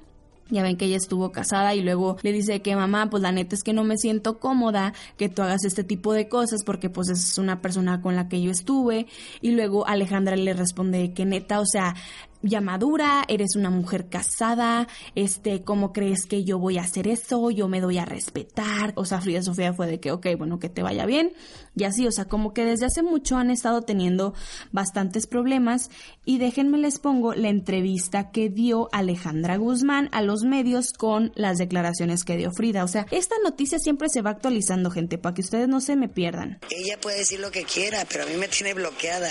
ya 0.51 0.63
ven 0.63 0.77
que 0.77 0.85
ella 0.85 0.97
estuvo 0.97 1.33
casada 1.33 1.75
y 1.75 1.83
luego 1.83 2.17
le 2.23 2.33
dice 2.33 2.61
que 2.61 2.77
mamá, 2.77 3.09
pues 3.09 3.23
la 3.23 3.33
neta 3.33 3.55
es 3.55 3.63
que 3.63 3.73
no 3.73 3.85
me 3.85 3.97
siento 3.97 4.39
cómoda 4.39 4.93
que 5.17 5.29
tú 5.29 5.43
hagas 5.43 5.65
este 5.65 5.85
tipo 5.85 6.13
de 6.13 6.29
cosas 6.29 6.65
porque 6.65 6.91
pues 6.91 7.09
es 7.09 7.39
una 7.39 7.63
persona 7.63 8.03
con 8.03 8.15
la 8.15 8.29
que 8.29 8.43
yo 8.43 8.51
estuve 8.51 9.07
y 9.41 9.53
luego 9.53 9.87
Alejandra 9.87 10.37
le 10.37 10.53
responde 10.53 11.13
que 11.15 11.25
neta, 11.25 11.61
o 11.61 11.67
sea, 11.67 11.95
ya 12.44 12.61
madura, 12.61 13.24
eres 13.26 13.57
una 13.57 13.70
mujer 13.70 14.09
casada, 14.09 14.87
este, 15.14 15.62
¿cómo 15.62 15.92
crees 15.92 16.26
que 16.26 16.44
yo 16.44 16.59
voy 16.59 16.78
a 16.78 16.83
hacer 16.83 17.09
eso? 17.09 17.50
Yo 17.50 17.68
me 17.68 17.80
doy 17.80 17.98
a 17.98 18.04
respetar. 18.04 18.92
O 18.96 19.04
sea, 19.07 19.20
Frida 19.20 19.42
Sofía 19.42 19.72
fue 19.72 19.87
de 19.87 19.98
que, 19.98 20.12
ok, 20.12 20.26
bueno, 20.37 20.59
que 20.59 20.68
te 20.68 20.83
vaya 20.83 21.07
bien. 21.07 21.33
Y 21.77 21.85
así, 21.85 22.07
o 22.07 22.13
sea, 22.13 22.27
como 22.27 22.53
que 22.55 22.65
desde 22.65 22.87
hace 22.87 23.03
mucho 23.03 23.37
han 23.37 23.51
estado 23.51 23.83
teniendo 23.83 24.35
bastantes 24.73 25.27
problemas. 25.27 25.91
Y 26.25 26.39
déjenme 26.39 26.79
les 26.79 26.99
pongo 26.99 27.35
la 27.35 27.49
entrevista 27.49 28.31
que 28.31 28.49
dio 28.49 28.89
Alejandra 28.93 29.57
Guzmán 29.57 30.09
a 30.13 30.23
los 30.23 30.43
medios 30.43 30.93
con 30.93 31.33
las 31.35 31.59
declaraciones 31.59 32.25
que 32.25 32.37
dio 32.37 32.53
Frida. 32.53 32.85
O 32.85 32.89
sea, 32.89 33.07
esta 33.11 33.35
noticia 33.43 33.79
siempre 33.79 34.09
se 34.09 34.23
va 34.23 34.31
actualizando, 34.31 34.91
gente, 34.91 35.19
para 35.19 35.35
que 35.35 35.43
ustedes 35.43 35.69
no 35.69 35.81
se 35.81 35.97
me 35.97 36.09
pierdan. 36.09 36.59
Ella 36.71 36.99
puede 37.01 37.19
decir 37.19 37.41
lo 37.41 37.51
que 37.51 37.65
quiera, 37.65 38.05
pero 38.11 38.25
a 38.25 38.27
mí 38.27 38.37
me 38.37 38.49
tiene 38.49 38.75
bloqueada. 38.75 39.31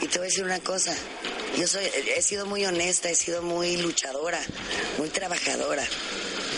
Y 0.00 0.06
te 0.06 0.18
voy 0.18 0.26
a 0.26 0.30
decir 0.30 0.44
una 0.44 0.60
cosa, 0.60 0.94
yo 1.58 1.66
soy, 1.66 1.84
he 2.16 2.22
sido 2.22 2.46
muy 2.46 2.64
honesta, 2.64 3.10
he 3.10 3.14
sido 3.14 3.42
muy 3.42 3.76
luchadora, 3.78 4.40
muy 4.98 5.08
trabajadora. 5.08 5.84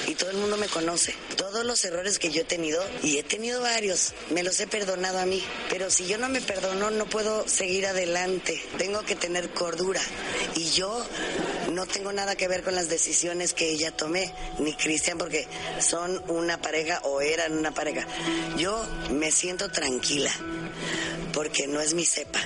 Y 0.09 0.15
todo 0.15 0.31
el 0.31 0.39
mundo 0.39 0.57
me 0.57 0.67
conoce. 0.69 1.15
Todos 1.37 1.65
los 1.65 1.85
errores 1.85 2.19
que 2.19 2.31
yo 2.31 2.41
he 2.41 2.45
tenido, 2.45 2.83
y 3.03 3.19
he 3.19 3.23
tenido 3.23 3.61
varios, 3.61 4.15
me 4.31 4.43
los 4.43 4.59
he 4.59 4.67
perdonado 4.67 5.19
a 5.19 5.27
mí. 5.27 5.43
Pero 5.69 5.91
si 5.91 6.07
yo 6.07 6.19
no 6.19 6.29
me 6.29 6.41
perdono, 6.41 6.91
no 6.91 7.07
puedo 7.07 7.47
seguir 7.47 7.87
adelante. 7.87 8.61
Tengo 8.79 9.03
que 9.03 9.15
tener 9.15 9.51
cordura. 9.51 10.01
Y 10.57 10.71
yo 10.71 11.05
no 11.73 11.87
tengo 11.87 12.11
nada 12.13 12.37
que 12.37 12.49
ver 12.49 12.63
con 12.63 12.75
las 12.75 12.89
decisiones 12.89 13.53
que 13.53 13.71
ella 13.71 13.95
tomé, 13.95 14.33
ni 14.59 14.75
Cristian, 14.75 15.19
porque 15.19 15.47
son 15.81 16.23
una 16.29 16.61
pareja 16.61 17.01
o 17.05 17.21
eran 17.21 17.57
una 17.57 17.73
pareja. 17.73 18.07
Yo 18.57 18.83
me 19.11 19.31
siento 19.31 19.71
tranquila, 19.71 20.33
porque 21.33 21.67
no 21.67 21.81
es 21.81 21.95
mi 21.95 22.07
cepa 22.07 22.41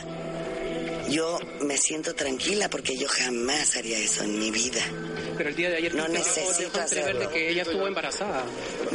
yo 1.13 1.39
me 1.61 1.77
siento 1.77 2.15
tranquila 2.15 2.71
porque 2.71 2.97
yo 2.97 3.07
jamás 3.07 3.77
haría 3.77 3.99
eso 3.99 4.25
en 4.25 4.39
mi 4.39 4.51
vida. 4.51 4.81
Pero 5.43 5.51
el 5.51 5.57
día 5.57 5.71
de 5.71 5.77
ayer 5.79 5.93
no 5.97 6.07
necesito 6.07 6.81
hacerlo. 6.81 7.29
que 7.29 7.51
ella 7.51 7.63
estuvo 7.63 7.89
embarazada. 7.89 8.45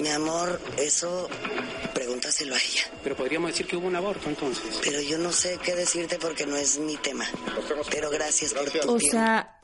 Mi 0.01 0.07
amor, 0.07 0.61
eso 0.77 1.27
pregúntaselo 1.93 2.55
a 2.55 2.57
ella. 2.57 2.83
Pero 3.03 3.17
podríamos 3.17 3.51
decir 3.51 3.67
que 3.67 3.75
hubo 3.75 3.85
un 3.85 3.97
aborto 3.97 4.29
entonces. 4.29 4.79
Pero 4.81 5.01
yo 5.01 5.17
no 5.17 5.33
sé 5.33 5.59
qué 5.61 5.75
decirte 5.75 6.17
porque 6.17 6.45
no 6.45 6.55
es 6.55 6.79
mi 6.79 6.95
tema. 6.95 7.25
Pero 7.91 8.09
gracias, 8.09 8.53
por 8.53 8.69
tu 8.71 8.93
O 8.93 8.97
sea, 8.97 9.59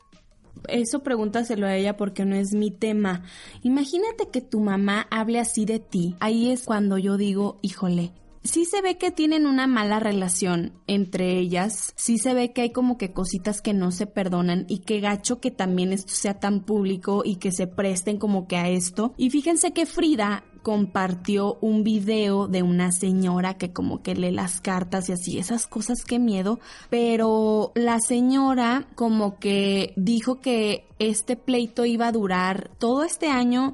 eso 0.67 1.03
pregúntaselo 1.03 1.67
a 1.67 1.73
ella 1.73 1.95
porque 1.95 2.25
no 2.25 2.35
es 2.35 2.53
mi 2.53 2.69
tema. 2.69 3.23
Imagínate 3.61 4.29
que 4.29 4.41
tu 4.41 4.59
mamá 4.59 5.07
hable 5.09 5.39
así 5.39 5.63
de 5.63 5.79
ti. 5.79 6.17
Ahí 6.19 6.51
es 6.51 6.63
cuando 6.63 6.97
yo 6.97 7.15
digo, 7.15 7.59
híjole, 7.61 8.11
sí 8.43 8.65
se 8.65 8.82
ve 8.82 8.97
que 8.97 9.12
tienen 9.12 9.45
una 9.45 9.67
mala 9.67 9.99
relación 9.99 10.73
entre 10.88 11.38
ellas, 11.38 11.93
sí 11.95 12.17
se 12.17 12.34
ve 12.34 12.53
que 12.53 12.62
hay 12.62 12.71
como 12.71 12.97
que 12.97 13.13
cositas 13.13 13.62
que 13.62 13.73
no 13.73 13.91
se 13.91 14.06
perdonan 14.06 14.65
y 14.67 14.79
que 14.79 14.99
gacho 14.99 15.39
que 15.39 15.51
también 15.51 15.93
esto 15.93 16.13
sea 16.13 16.39
tan 16.39 16.62
público 16.62 17.23
y 17.25 17.38
que 17.38 17.51
se 17.51 17.67
presten 17.67 18.17
como 18.17 18.47
que 18.47 18.58
a 18.58 18.69
esto. 18.69 19.13
Y 19.17 19.29
fíjense 19.29 19.71
que 19.71 19.86
Frida 19.86 20.43
compartió 20.63 21.58
un 21.62 21.84
video 21.84 22.47
de 22.47 22.63
una 22.63 22.91
señora 22.91 23.56
que 23.56 23.73
como 23.73 24.01
que 24.01 24.15
lee 24.15 24.32
las 24.32 24.62
cartas 24.62 25.10
y 25.10 25.12
así, 25.12 25.38
esas 25.38 25.67
cosas 25.67 26.03
que 26.06 26.19
miedo, 26.19 26.60
pero 26.89 27.73
la 27.75 27.99
señora 27.99 28.88
como 28.95 29.39
que 29.39 29.93
dijo 29.97 30.39
que 30.39 30.88
este 30.99 31.36
pleito 31.36 31.86
iba 31.86 32.08
a 32.08 32.12
durar 32.13 32.71
todo 32.79 33.03
este 33.03 33.27
año 33.27 33.73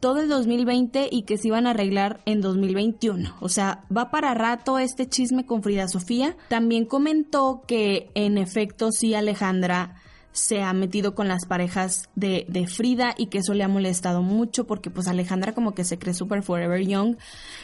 todo 0.00 0.20
el 0.20 0.28
2020 0.28 1.08
y 1.12 1.22
que 1.22 1.36
se 1.36 1.48
iban 1.48 1.66
a 1.66 1.70
arreglar 1.70 2.20
en 2.24 2.40
2021. 2.40 3.36
O 3.40 3.48
sea, 3.48 3.84
va 3.94 4.10
para 4.10 4.34
rato 4.34 4.78
este 4.78 5.06
chisme 5.06 5.46
con 5.46 5.62
Frida 5.62 5.86
Sofía. 5.88 6.36
También 6.48 6.86
comentó 6.86 7.62
que 7.66 8.10
en 8.14 8.38
efecto 8.38 8.90
sí 8.90 9.14
Alejandra 9.14 9.96
se 10.32 10.62
ha 10.62 10.72
metido 10.72 11.14
con 11.14 11.28
las 11.28 11.46
parejas 11.46 12.08
de, 12.14 12.46
Frida 12.68 13.14
y 13.16 13.26
que 13.26 13.38
eso 13.38 13.54
le 13.54 13.64
ha 13.64 13.68
molestado 13.68 14.22
mucho 14.22 14.66
porque 14.66 14.90
pues 14.90 15.08
Alejandra 15.08 15.54
como 15.54 15.74
que 15.74 15.84
se 15.84 15.98
cree 15.98 16.14
super 16.14 16.42
forever 16.42 16.86
young. 16.86 17.16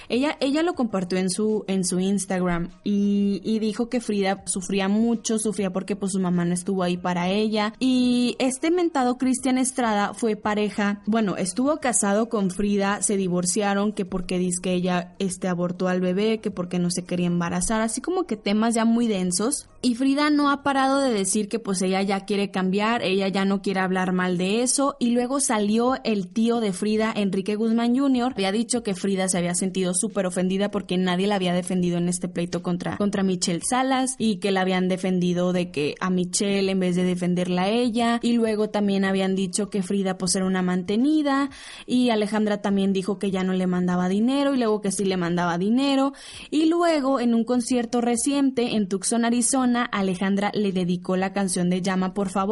Ella, 0.09 0.37
ella 0.41 0.63
lo 0.63 0.75
compartió 0.75 1.19
en 1.19 1.31
su, 1.31 1.65
en 1.69 1.85
su 1.85 2.01
Instagram 2.01 2.71
y, 2.83 3.41
y 3.45 3.59
dijo 3.59 3.89
que 3.89 4.01
Frida 4.01 4.43
sufría 4.47 4.89
mucho, 4.89 5.39
sufría 5.39 5.71
porque 5.71 5.97
pues 5.97 6.13
su 6.13 6.21
mamá 6.21 6.45
no 6.45 6.55
estuvo 6.55 6.83
ahí 6.83 6.97
para 6.97 7.29
ella. 7.29 7.75
Y 7.79 8.37
este 8.39 8.71
mentado 8.71 9.19
Cristian 9.19 9.59
Estrada 9.59 10.15
fue 10.15 10.37
pareja, 10.37 11.03
bueno, 11.07 11.37
estuvo 11.37 11.79
casado 11.79 12.29
con 12.29 12.51
Frida, 12.51 13.03
se 13.03 13.17
divorciaron, 13.17 13.93
que 13.93 14.05
porque 14.05 14.39
dice 14.39 14.61
que 14.63 14.73
ella 14.73 15.15
este, 15.19 15.49
abortó 15.49 15.89
al 15.89 16.01
bebé, 16.01 16.39
que 16.39 16.51
porque 16.51 16.79
no 16.79 16.91
se 16.91 17.05
quería 17.05 17.27
embarazar, 17.27 17.81
así 17.81 18.01
como 18.01 18.25
que 18.25 18.37
temas 18.37 18.75
ya 18.75 18.85
muy 18.85 19.07
densos. 19.07 19.69
Y 19.83 19.95
Frida 19.95 20.31
no 20.31 20.51
ha 20.51 20.63
parado 20.63 21.01
de 21.01 21.13
decir 21.13 21.49
que 21.49 21.59
pues 21.59 21.81
ella 21.83 22.03
ya 22.03 22.25
quiere 22.25 22.51
cambiar, 22.57 23.03
ella 23.03 23.29
ya 23.29 23.45
no 23.45 23.61
quiere 23.61 23.81
hablar 23.81 24.15
mal 24.15 24.39
de 24.39 24.63
eso. 24.63 24.97
Y 24.99 25.11
luego 25.11 25.41
salió 25.41 25.97
el 26.05 26.29
tío 26.29 26.61
de 26.61 26.73
Frida, 26.73 27.13
Enrique 27.15 27.55
Guzmán 27.55 27.95
Jr., 27.95 28.33
había 28.33 28.51
dicho 28.51 28.83
que 28.83 28.95
Frida 28.95 29.29
se 29.29 29.37
había 29.37 29.55
sentido 29.55 29.93
súper 29.93 30.25
ofendida 30.25 30.71
porque 30.71 30.97
nadie 30.97 31.27
la 31.27 31.35
había 31.35 31.53
defendido 31.53 31.99
en 31.99 32.09
este 32.09 32.29
pleito 32.29 32.63
contra, 32.63 32.97
contra 32.97 33.23
Michelle 33.23 33.61
Salas 33.63 34.15
y 34.19 34.37
que 34.37 34.53
la 34.53 34.63
habían 34.63 34.89
defendido 34.89 35.53
de 35.53 35.71
que 35.71 35.97
a 36.01 36.09
Michelle 36.09 36.73
en 36.73 36.81
vez 36.81 36.97
de 36.97 37.05
defenderla 37.05 37.65
a 37.65 37.69
ella. 37.69 38.21
Y 38.23 38.33
luego 38.33 38.71
también 38.71 39.05
habían 39.05 39.37
dicho 39.37 39.69
que 39.69 39.83
Frida 39.83 40.17
pues 40.17 40.35
era 40.35 40.47
una 40.47 40.63
mantenida 40.63 41.51
y 41.85 42.09
Alejandra 42.09 42.63
también 42.63 42.95
dijo 42.95 43.19
que 43.19 43.31
ya 43.31 43.45
no 43.45 43.53
le 43.53 43.67
mandaba 43.67 44.09
dinero 44.09 44.55
y 44.55 44.57
luego 44.57 44.81
que 44.81 44.93
sí 44.93 45.05
le 45.05 45.19
mandaba 45.19 45.59
dinero. 45.59 46.15
Y 46.51 46.71
luego 46.71 47.21
en 47.21 47.35
un 47.35 47.45
concierto 47.45 48.01
reciente 48.01 48.77
en 48.77 48.89
Tucson, 48.89 49.27
Arizona, 49.27 49.85
Alejandra 49.85 50.53
le 50.55 50.73
dedicó 50.73 51.19
la 51.19 51.35
canción 51.35 51.69
de 51.69 51.83
Llama 51.83 52.15
por 52.15 52.31
favor 52.31 52.46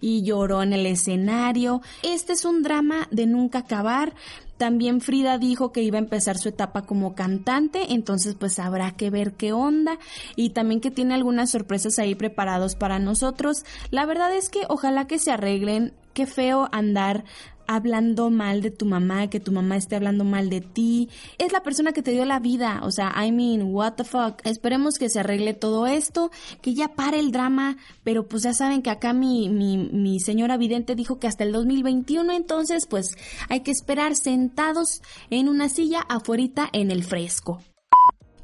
y 0.00 0.22
lloró 0.22 0.62
en 0.62 0.72
el 0.72 0.86
escenario. 0.86 1.82
Este 2.02 2.32
es 2.32 2.44
un 2.44 2.62
drama 2.62 3.08
de 3.10 3.26
nunca 3.26 3.60
acabar. 3.60 4.14
También 4.56 5.00
Frida 5.00 5.36
dijo 5.38 5.72
que 5.72 5.82
iba 5.82 5.98
a 5.98 6.02
empezar 6.02 6.38
su 6.38 6.48
etapa 6.48 6.82
como 6.82 7.14
cantante, 7.14 7.92
entonces 7.92 8.36
pues 8.36 8.58
habrá 8.60 8.92
que 8.92 9.10
ver 9.10 9.32
qué 9.32 9.52
onda 9.52 9.98
y 10.36 10.50
también 10.50 10.80
que 10.80 10.92
tiene 10.92 11.14
algunas 11.14 11.50
sorpresas 11.50 11.98
ahí 11.98 12.14
preparados 12.14 12.76
para 12.76 13.00
nosotros. 13.00 13.64
La 13.90 14.06
verdad 14.06 14.34
es 14.34 14.50
que 14.50 14.62
ojalá 14.68 15.06
que 15.06 15.18
se 15.18 15.32
arreglen. 15.32 15.92
Qué 16.12 16.26
feo 16.26 16.68
andar 16.70 17.24
hablando 17.66 18.30
mal 18.30 18.62
de 18.62 18.70
tu 18.70 18.86
mamá, 18.86 19.28
que 19.28 19.40
tu 19.40 19.52
mamá 19.52 19.76
esté 19.76 19.96
hablando 19.96 20.24
mal 20.24 20.50
de 20.50 20.60
ti. 20.60 21.08
Es 21.38 21.52
la 21.52 21.62
persona 21.62 21.92
que 21.92 22.02
te 22.02 22.10
dio 22.10 22.24
la 22.24 22.40
vida. 22.40 22.80
O 22.82 22.90
sea, 22.90 23.12
I 23.24 23.32
mean, 23.32 23.74
what 23.74 23.94
the 23.94 24.04
fuck. 24.04 24.40
Esperemos 24.44 24.98
que 24.98 25.08
se 25.08 25.20
arregle 25.20 25.54
todo 25.54 25.86
esto, 25.86 26.30
que 26.60 26.74
ya 26.74 26.88
pare 26.88 27.18
el 27.18 27.32
drama, 27.32 27.76
pero 28.02 28.26
pues 28.26 28.42
ya 28.42 28.52
saben 28.52 28.82
que 28.82 28.90
acá 28.90 29.12
mi, 29.12 29.48
mi, 29.48 30.20
señora 30.20 30.56
vidente 30.56 30.94
dijo 30.94 31.18
que 31.18 31.26
hasta 31.26 31.44
el 31.44 31.52
2021, 31.52 32.32
entonces 32.32 32.86
pues 32.86 33.08
hay 33.48 33.60
que 33.60 33.70
esperar 33.70 34.16
sentados 34.16 35.02
en 35.30 35.48
una 35.48 35.68
silla 35.68 36.00
afuerita 36.08 36.68
en 36.72 36.90
el 36.90 37.04
fresco. 37.04 37.60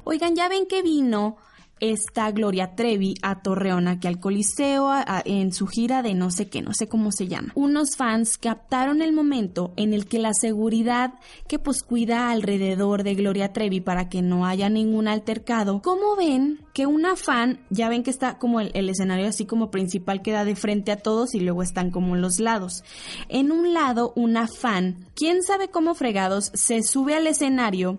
Oigan, 0.03 0.35
ya 0.35 0.49
ven 0.49 0.65
que 0.65 0.81
vino 0.81 1.37
esta 1.81 2.31
Gloria 2.31 2.75
Trevi 2.75 3.15
a 3.21 3.41
Torreón, 3.41 3.87
aquí 3.87 4.07
al 4.07 4.19
Coliseo, 4.19 4.91
en 5.25 5.51
su 5.51 5.67
gira 5.67 6.01
de 6.01 6.13
no 6.13 6.31
sé 6.31 6.47
qué, 6.47 6.61
no 6.61 6.73
sé 6.73 6.87
cómo 6.87 7.11
se 7.11 7.27
llama. 7.27 7.51
Unos 7.55 7.97
fans 7.97 8.37
captaron 8.37 9.01
el 9.01 9.11
momento 9.11 9.73
en 9.75 9.93
el 9.93 10.05
que 10.05 10.19
la 10.19 10.33
seguridad 10.33 11.15
que 11.47 11.59
pues 11.59 11.83
cuida 11.83 12.29
alrededor 12.29 13.03
de 13.03 13.15
Gloria 13.15 13.51
Trevi 13.51 13.81
para 13.81 14.09
que 14.09 14.21
no 14.21 14.45
haya 14.45 14.69
ningún 14.69 15.07
altercado, 15.07 15.81
como 15.81 16.15
ven 16.15 16.59
que 16.73 16.85
una 16.85 17.15
fan, 17.15 17.59
ya 17.69 17.89
ven 17.89 18.03
que 18.03 18.11
está 18.11 18.37
como 18.37 18.61
el, 18.61 18.89
escenario 18.89 19.27
así 19.27 19.45
como 19.45 19.71
principal 19.71 20.21
queda 20.21 20.45
de 20.45 20.55
frente 20.55 20.91
a 20.91 20.97
todos 20.97 21.33
y 21.33 21.39
luego 21.39 21.63
están 21.63 21.91
como 21.91 22.15
los 22.15 22.39
lados. 22.39 22.83
En 23.27 23.51
un 23.51 23.73
lado, 23.73 24.13
una 24.15 24.47
fan, 24.47 25.07
quién 25.15 25.43
sabe 25.43 25.69
cómo 25.69 25.95
fregados, 25.95 26.51
se 26.53 26.83
sube 26.83 27.15
al 27.15 27.27
escenario 27.27 27.97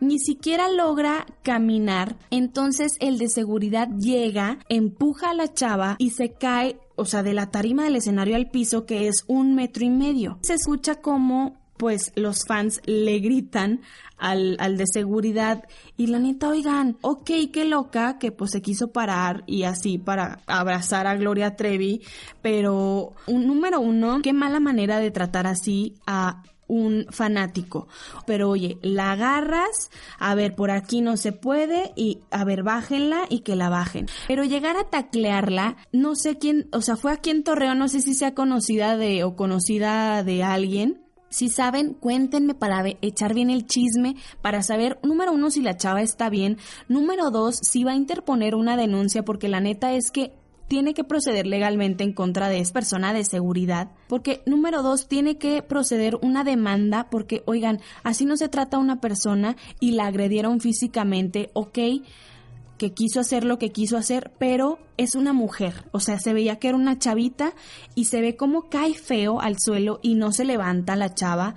ni 0.00 0.18
siquiera 0.18 0.68
logra 0.68 1.26
caminar, 1.42 2.16
entonces 2.30 2.92
el 3.00 3.18
de 3.18 3.28
seguridad 3.28 3.88
llega, 3.98 4.58
empuja 4.68 5.30
a 5.30 5.34
la 5.34 5.52
chava 5.52 5.96
y 5.98 6.10
se 6.10 6.32
cae, 6.32 6.78
o 6.96 7.04
sea, 7.04 7.22
de 7.22 7.34
la 7.34 7.50
tarima 7.50 7.84
del 7.84 7.96
escenario 7.96 8.36
al 8.36 8.50
piso, 8.50 8.86
que 8.86 9.08
es 9.08 9.24
un 9.26 9.54
metro 9.54 9.84
y 9.84 9.90
medio. 9.90 10.38
Se 10.42 10.54
escucha 10.54 10.96
como 10.96 11.64
pues 11.76 12.12
los 12.14 12.44
fans 12.46 12.80
le 12.86 13.18
gritan 13.18 13.80
al, 14.16 14.56
al, 14.60 14.76
de 14.76 14.84
seguridad 14.86 15.64
y 15.96 16.06
la 16.06 16.18
neta, 16.18 16.48
oigan, 16.48 16.96
ok, 17.02 17.30
qué 17.52 17.64
loca 17.64 18.18
que 18.18 18.32
pues 18.32 18.52
se 18.52 18.62
quiso 18.62 18.92
parar 18.92 19.42
y 19.46 19.64
así 19.64 19.98
para 19.98 20.40
abrazar 20.46 21.06
a 21.06 21.16
Gloria 21.16 21.56
Trevi, 21.56 22.02
pero 22.42 23.12
un 23.26 23.46
número 23.46 23.80
uno, 23.80 24.20
qué 24.22 24.32
mala 24.32 24.60
manera 24.60 25.00
de 25.00 25.10
tratar 25.10 25.46
así 25.46 25.94
a 26.06 26.42
un 26.66 27.06
fanático. 27.10 27.88
Pero 28.26 28.50
oye, 28.50 28.78
la 28.82 29.12
agarras, 29.12 29.90
a 30.18 30.34
ver, 30.34 30.54
por 30.54 30.70
aquí 30.70 31.00
no 31.00 31.16
se 31.16 31.32
puede 31.32 31.92
y 31.96 32.20
a 32.30 32.44
ver, 32.44 32.62
bájenla 32.62 33.26
y 33.28 33.40
que 33.40 33.56
la 33.56 33.68
bajen. 33.68 34.06
Pero 34.28 34.44
llegar 34.44 34.76
a 34.76 34.90
taclearla, 34.90 35.76
no 35.92 36.14
sé 36.14 36.38
quién, 36.38 36.68
o 36.72 36.80
sea, 36.80 36.96
fue 36.96 37.12
aquí 37.12 37.30
en 37.30 37.44
Torreón, 37.44 37.78
no 37.78 37.88
sé 37.88 38.00
si 38.00 38.14
sea 38.14 38.34
conocida 38.34 38.96
de 38.96 39.24
o 39.24 39.36
conocida 39.36 40.22
de 40.22 40.42
alguien. 40.42 41.00
Si 41.30 41.48
saben, 41.48 41.94
cuéntenme 41.94 42.54
para 42.54 42.84
echar 43.02 43.34
bien 43.34 43.50
el 43.50 43.66
chisme, 43.66 44.14
para 44.40 44.62
saber, 44.62 45.00
número 45.02 45.32
uno, 45.32 45.50
si 45.50 45.62
la 45.62 45.76
chava 45.76 46.00
está 46.00 46.30
bien, 46.30 46.58
número 46.86 47.32
dos, 47.32 47.56
si 47.60 47.82
va 47.82 47.90
a 47.90 47.96
interponer 47.96 48.54
una 48.54 48.76
denuncia, 48.76 49.24
porque 49.24 49.48
la 49.48 49.58
neta 49.58 49.94
es 49.94 50.12
que 50.12 50.32
tiene 50.68 50.94
que 50.94 51.04
proceder 51.04 51.46
legalmente 51.46 52.04
en 52.04 52.12
contra 52.12 52.48
de 52.48 52.58
esa 52.58 52.72
persona 52.72 53.12
de 53.12 53.24
seguridad, 53.24 53.90
porque 54.08 54.42
número 54.46 54.82
dos, 54.82 55.08
tiene 55.08 55.36
que 55.36 55.62
proceder 55.62 56.16
una 56.22 56.44
demanda, 56.44 57.08
porque 57.10 57.42
oigan, 57.46 57.80
así 58.02 58.24
no 58.24 58.36
se 58.36 58.48
trata 58.48 58.76
a 58.76 58.80
una 58.80 59.00
persona 59.00 59.56
y 59.80 59.92
la 59.92 60.06
agredieron 60.06 60.60
físicamente, 60.60 61.50
ok, 61.52 61.78
que 62.78 62.92
quiso 62.92 63.20
hacer 63.20 63.44
lo 63.44 63.58
que 63.58 63.70
quiso 63.70 63.96
hacer, 63.96 64.32
pero 64.38 64.78
es 64.96 65.14
una 65.14 65.32
mujer, 65.32 65.84
o 65.92 66.00
sea, 66.00 66.18
se 66.18 66.32
veía 66.32 66.56
que 66.56 66.68
era 66.68 66.76
una 66.76 66.98
chavita 66.98 67.54
y 67.94 68.06
se 68.06 68.20
ve 68.20 68.36
como 68.36 68.68
cae 68.68 68.94
feo 68.94 69.40
al 69.40 69.58
suelo 69.58 70.00
y 70.02 70.14
no 70.14 70.32
se 70.32 70.44
levanta 70.44 70.96
la 70.96 71.14
chava. 71.14 71.54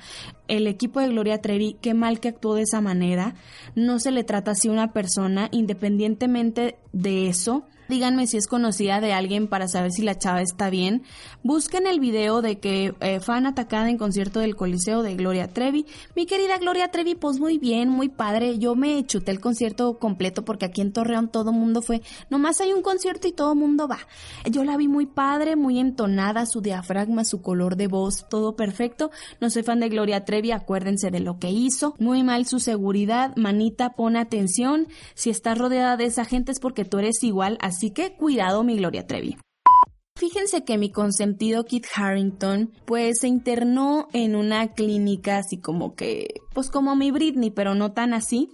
El 0.48 0.68
equipo 0.68 1.00
de 1.00 1.10
Gloria 1.10 1.42
Trevi, 1.42 1.78
qué 1.82 1.94
mal 1.94 2.20
que 2.20 2.30
actuó 2.30 2.56
de 2.56 2.64
esa 2.64 2.82
manera, 2.82 3.36
no 3.76 4.00
se 4.00 4.12
le 4.12 4.24
trata 4.24 4.52
así 4.52 4.68
a 4.68 4.72
una 4.72 4.94
persona, 4.94 5.50
independientemente 5.52 6.78
de 6.94 7.28
eso, 7.28 7.66
Díganme 7.90 8.28
si 8.28 8.38
es 8.38 8.48
conocida 8.48 9.00
de 9.00 9.14
alguien 9.14 9.48
para 9.48 9.68
saber 9.68 9.92
si 9.92 10.02
la 10.02 10.18
chava 10.18 10.42
está 10.42 10.70
bien. 10.70 11.04
Busquen 11.44 11.88
el 11.88 12.00
video 12.00 12.42
de 12.42 12.60
que 12.60 12.94
eh, 13.00 13.20
fan 13.20 13.46
atacada 13.46 13.90
en 13.90 13.98
concierto 13.98 14.40
del 14.40 14.56
Coliseo 14.56 15.04
de 15.04 15.16
Gloria 15.16 15.48
Trevi. 15.48 15.86
Mi 16.16 16.26
querida 16.26 16.58
Gloria 16.58 16.90
Trevi, 16.90 17.16
pues 17.16 17.40
muy 17.40 17.58
bien, 17.58 17.90
muy 17.90 18.10
padre. 18.10 18.60
Yo 18.60 18.76
me 18.76 19.06
chuté 19.06 19.32
el 19.32 19.40
concierto 19.40 20.00
completo 20.00 20.44
porque 20.44 20.66
aquí 20.66 20.82
en 20.82 20.92
Torreón 20.92 21.30
todo 21.30 21.54
mundo 21.54 21.82
fue. 21.82 22.02
Nomás 22.30 22.60
hay 22.62 22.74
un 22.74 22.82
concierto 22.82 23.28
y 23.28 23.32
todo 23.32 23.56
mundo 23.56 23.88
va. 23.88 24.00
Yo 24.50 24.64
la 24.64 24.78
vi 24.78 24.88
muy 24.88 25.06
padre, 25.06 25.56
muy 25.56 25.80
entonada, 25.80 26.46
su 26.46 26.62
diafragma, 26.62 27.24
su 27.24 27.42
color 27.42 27.78
de 27.78 27.88
voz, 27.88 28.28
todo 28.30 28.56
perfecto. 28.56 29.12
No 29.40 29.50
soy 29.50 29.64
fan 29.64 29.80
de 29.80 29.90
Gloria 29.90 30.26
Trevi, 30.26 30.52
acuérdense 30.52 31.12
de 31.12 31.20
lo 31.20 31.40
que 31.40 31.50
hizo. 31.50 31.96
Muy 32.00 32.24
mal 32.24 32.46
su 32.46 32.60
seguridad. 32.60 33.36
Manita, 33.36 33.92
pon 33.92 34.18
atención. 34.18 34.88
Si 35.14 35.30
estás 35.30 35.58
rodeada 35.58 35.98
de 35.98 36.06
esa 36.06 36.26
gente 36.26 36.52
es 36.52 36.60
porque 36.60 36.86
tú 36.86 37.00
eres 37.00 37.24
igual 37.24 37.58
Así 37.78 37.92
que 37.92 38.16
cuidado 38.16 38.64
mi 38.64 38.76
Gloria 38.76 39.06
Trevi. 39.06 39.38
Fíjense 40.16 40.64
que 40.64 40.80
mi 40.80 40.92
consentido 40.92 41.64
Kit 41.64 41.86
Harrington 41.94 42.72
pues 42.88 43.20
se 43.22 43.28
internó 43.28 44.08
en 44.14 44.36
una 44.36 44.74
clínica 44.74 45.38
así 45.38 45.62
como 45.62 45.94
que 45.94 46.26
pues 46.56 46.72
como 46.72 46.96
mi 46.96 47.12
Britney, 47.12 47.52
pero 47.52 47.76
no 47.76 47.94
tan 47.94 48.16
así. 48.16 48.50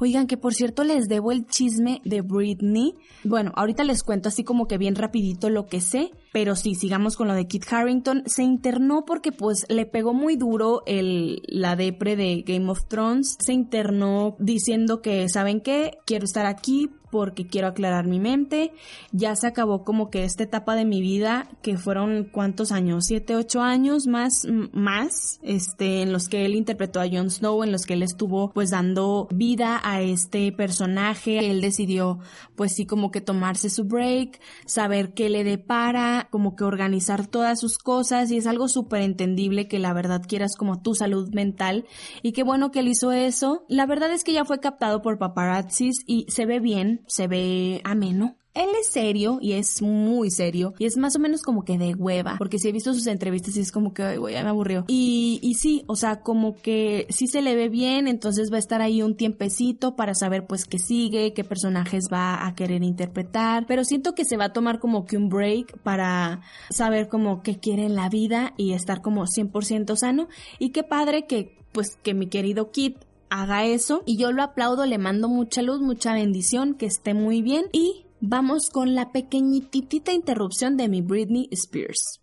Oigan, 0.00 0.26
que 0.26 0.36
por 0.36 0.54
cierto 0.54 0.84
les 0.84 1.08
debo 1.08 1.32
el 1.32 1.46
chisme 1.46 2.00
de 2.04 2.20
Britney. 2.20 2.94
Bueno, 3.22 3.52
ahorita 3.54 3.84
les 3.84 4.02
cuento 4.02 4.28
así 4.28 4.44
como 4.44 4.66
que 4.66 4.78
bien 4.78 4.94
rapidito 4.94 5.48
lo 5.48 5.66
que 5.66 5.80
sé, 5.80 6.10
pero 6.32 6.56
sí, 6.56 6.74
sigamos 6.74 7.16
con 7.16 7.28
lo 7.28 7.34
de 7.34 7.46
Kit 7.46 7.64
Harrington. 7.70 8.24
Se 8.26 8.42
internó 8.42 9.04
porque 9.04 9.32
pues 9.32 9.64
le 9.68 9.86
pegó 9.86 10.12
muy 10.12 10.36
duro 10.36 10.82
el, 10.86 11.42
la 11.46 11.76
depre 11.76 12.16
de 12.16 12.42
Game 12.46 12.70
of 12.70 12.86
Thrones. 12.88 13.36
Se 13.40 13.52
internó 13.52 14.36
diciendo 14.38 15.00
que, 15.00 15.28
¿saben 15.28 15.60
qué? 15.60 15.98
Quiero 16.04 16.24
estar 16.24 16.46
aquí 16.46 16.90
porque 17.10 17.46
quiero 17.46 17.68
aclarar 17.68 18.08
mi 18.08 18.18
mente. 18.18 18.72
Ya 19.12 19.36
se 19.36 19.46
acabó 19.46 19.84
como 19.84 20.10
que 20.10 20.24
esta 20.24 20.42
etapa 20.42 20.74
de 20.74 20.84
mi 20.84 21.00
vida, 21.00 21.48
que 21.62 21.78
fueron 21.78 22.24
cuántos 22.24 22.72
años, 22.72 23.04
siete, 23.06 23.36
ocho 23.36 23.60
años 23.60 24.08
más, 24.08 24.44
más, 24.72 25.38
este, 25.42 26.02
en 26.02 26.12
los 26.12 26.28
que 26.28 26.44
él 26.44 26.56
interpretó 26.56 27.00
a 27.00 27.08
Jon 27.08 27.30
Snow, 27.30 27.62
en 27.62 27.70
los 27.70 27.86
que 27.86 27.94
él 27.94 28.02
estuvo 28.02 28.50
pues 28.50 28.70
dando 28.70 29.28
vida 29.30 29.53
a 29.62 30.00
este 30.00 30.52
personaje. 30.52 31.50
Él 31.50 31.60
decidió 31.60 32.18
pues 32.56 32.74
sí 32.74 32.86
como 32.86 33.10
que 33.10 33.20
tomarse 33.20 33.70
su 33.70 33.84
break, 33.84 34.40
saber 34.66 35.14
qué 35.14 35.28
le 35.28 35.44
depara, 35.44 36.28
como 36.30 36.56
que 36.56 36.64
organizar 36.64 37.26
todas 37.26 37.60
sus 37.60 37.78
cosas 37.78 38.30
y 38.30 38.36
es 38.36 38.46
algo 38.46 38.68
súper 38.68 39.02
entendible 39.02 39.68
que 39.68 39.78
la 39.78 39.92
verdad 39.92 40.22
quieras 40.26 40.56
como 40.56 40.82
tu 40.82 40.94
salud 40.94 41.32
mental 41.32 41.86
y 42.22 42.32
qué 42.32 42.42
bueno 42.42 42.70
que 42.70 42.80
él 42.80 42.88
hizo 42.88 43.12
eso. 43.12 43.64
La 43.68 43.86
verdad 43.86 44.12
es 44.12 44.24
que 44.24 44.32
ya 44.32 44.44
fue 44.44 44.60
captado 44.60 45.02
por 45.02 45.18
paparazzis 45.18 46.02
y 46.06 46.26
se 46.28 46.46
ve 46.46 46.60
bien, 46.60 47.04
se 47.06 47.28
ve 47.28 47.80
ameno. 47.84 48.36
Él 48.54 48.68
es 48.80 48.88
serio 48.88 49.38
y 49.40 49.52
es 49.52 49.82
muy 49.82 50.30
serio 50.30 50.74
y 50.78 50.86
es 50.86 50.96
más 50.96 51.16
o 51.16 51.18
menos 51.18 51.42
como 51.42 51.64
que 51.64 51.76
de 51.76 51.94
hueva, 51.94 52.36
porque 52.38 52.58
si 52.58 52.68
he 52.68 52.72
visto 52.72 52.94
sus 52.94 53.06
entrevistas 53.06 53.56
y 53.56 53.60
es 53.60 53.72
como 53.72 53.92
que, 53.92 54.16
güey, 54.16 54.34
me 54.34 54.48
aburrió. 54.48 54.84
Y, 54.86 55.40
y 55.42 55.54
sí, 55.54 55.84
o 55.86 55.96
sea, 55.96 56.20
como 56.20 56.54
que 56.54 57.06
sí 57.10 57.26
se 57.26 57.42
le 57.42 57.56
ve 57.56 57.68
bien, 57.68 58.06
entonces 58.06 58.52
va 58.52 58.56
a 58.56 58.60
estar 58.60 58.80
ahí 58.80 59.02
un 59.02 59.16
tiempecito 59.16 59.96
para 59.96 60.14
saber 60.14 60.46
pues 60.46 60.64
qué 60.64 60.78
sigue, 60.78 61.32
qué 61.34 61.44
personajes 61.44 62.04
va 62.12 62.46
a 62.46 62.54
querer 62.54 62.82
interpretar, 62.82 63.66
pero 63.66 63.84
siento 63.84 64.14
que 64.14 64.24
se 64.24 64.36
va 64.36 64.46
a 64.46 64.52
tomar 64.52 64.78
como 64.78 65.04
que 65.04 65.16
un 65.16 65.28
break 65.28 65.78
para 65.82 66.42
saber 66.70 67.08
como 67.08 67.42
qué 67.42 67.58
quiere 67.58 67.84
en 67.84 67.96
la 67.96 68.08
vida 68.08 68.54
y 68.56 68.72
estar 68.72 69.02
como 69.02 69.24
100% 69.24 69.96
sano. 69.96 70.28
Y 70.58 70.70
qué 70.70 70.82
padre 70.82 71.26
que 71.26 71.58
pues 71.72 71.98
que 72.02 72.14
mi 72.14 72.28
querido 72.28 72.70
Kit 72.70 72.98
haga 73.28 73.64
eso. 73.64 74.02
Y 74.06 74.16
yo 74.16 74.32
lo 74.32 74.42
aplaudo, 74.42 74.86
le 74.86 74.98
mando 74.98 75.28
mucha 75.28 75.60
luz, 75.60 75.80
mucha 75.80 76.14
bendición, 76.14 76.74
que 76.74 76.86
esté 76.86 77.14
muy 77.14 77.42
bien. 77.42 77.66
Y 77.72 78.03
vamos 78.26 78.70
con 78.70 78.94
la 78.94 79.12
pequeñitita 79.12 80.12
interrupción 80.12 80.78
de 80.78 80.88
mi 80.88 81.02
Britney 81.02 81.46
Spears. 81.50 82.20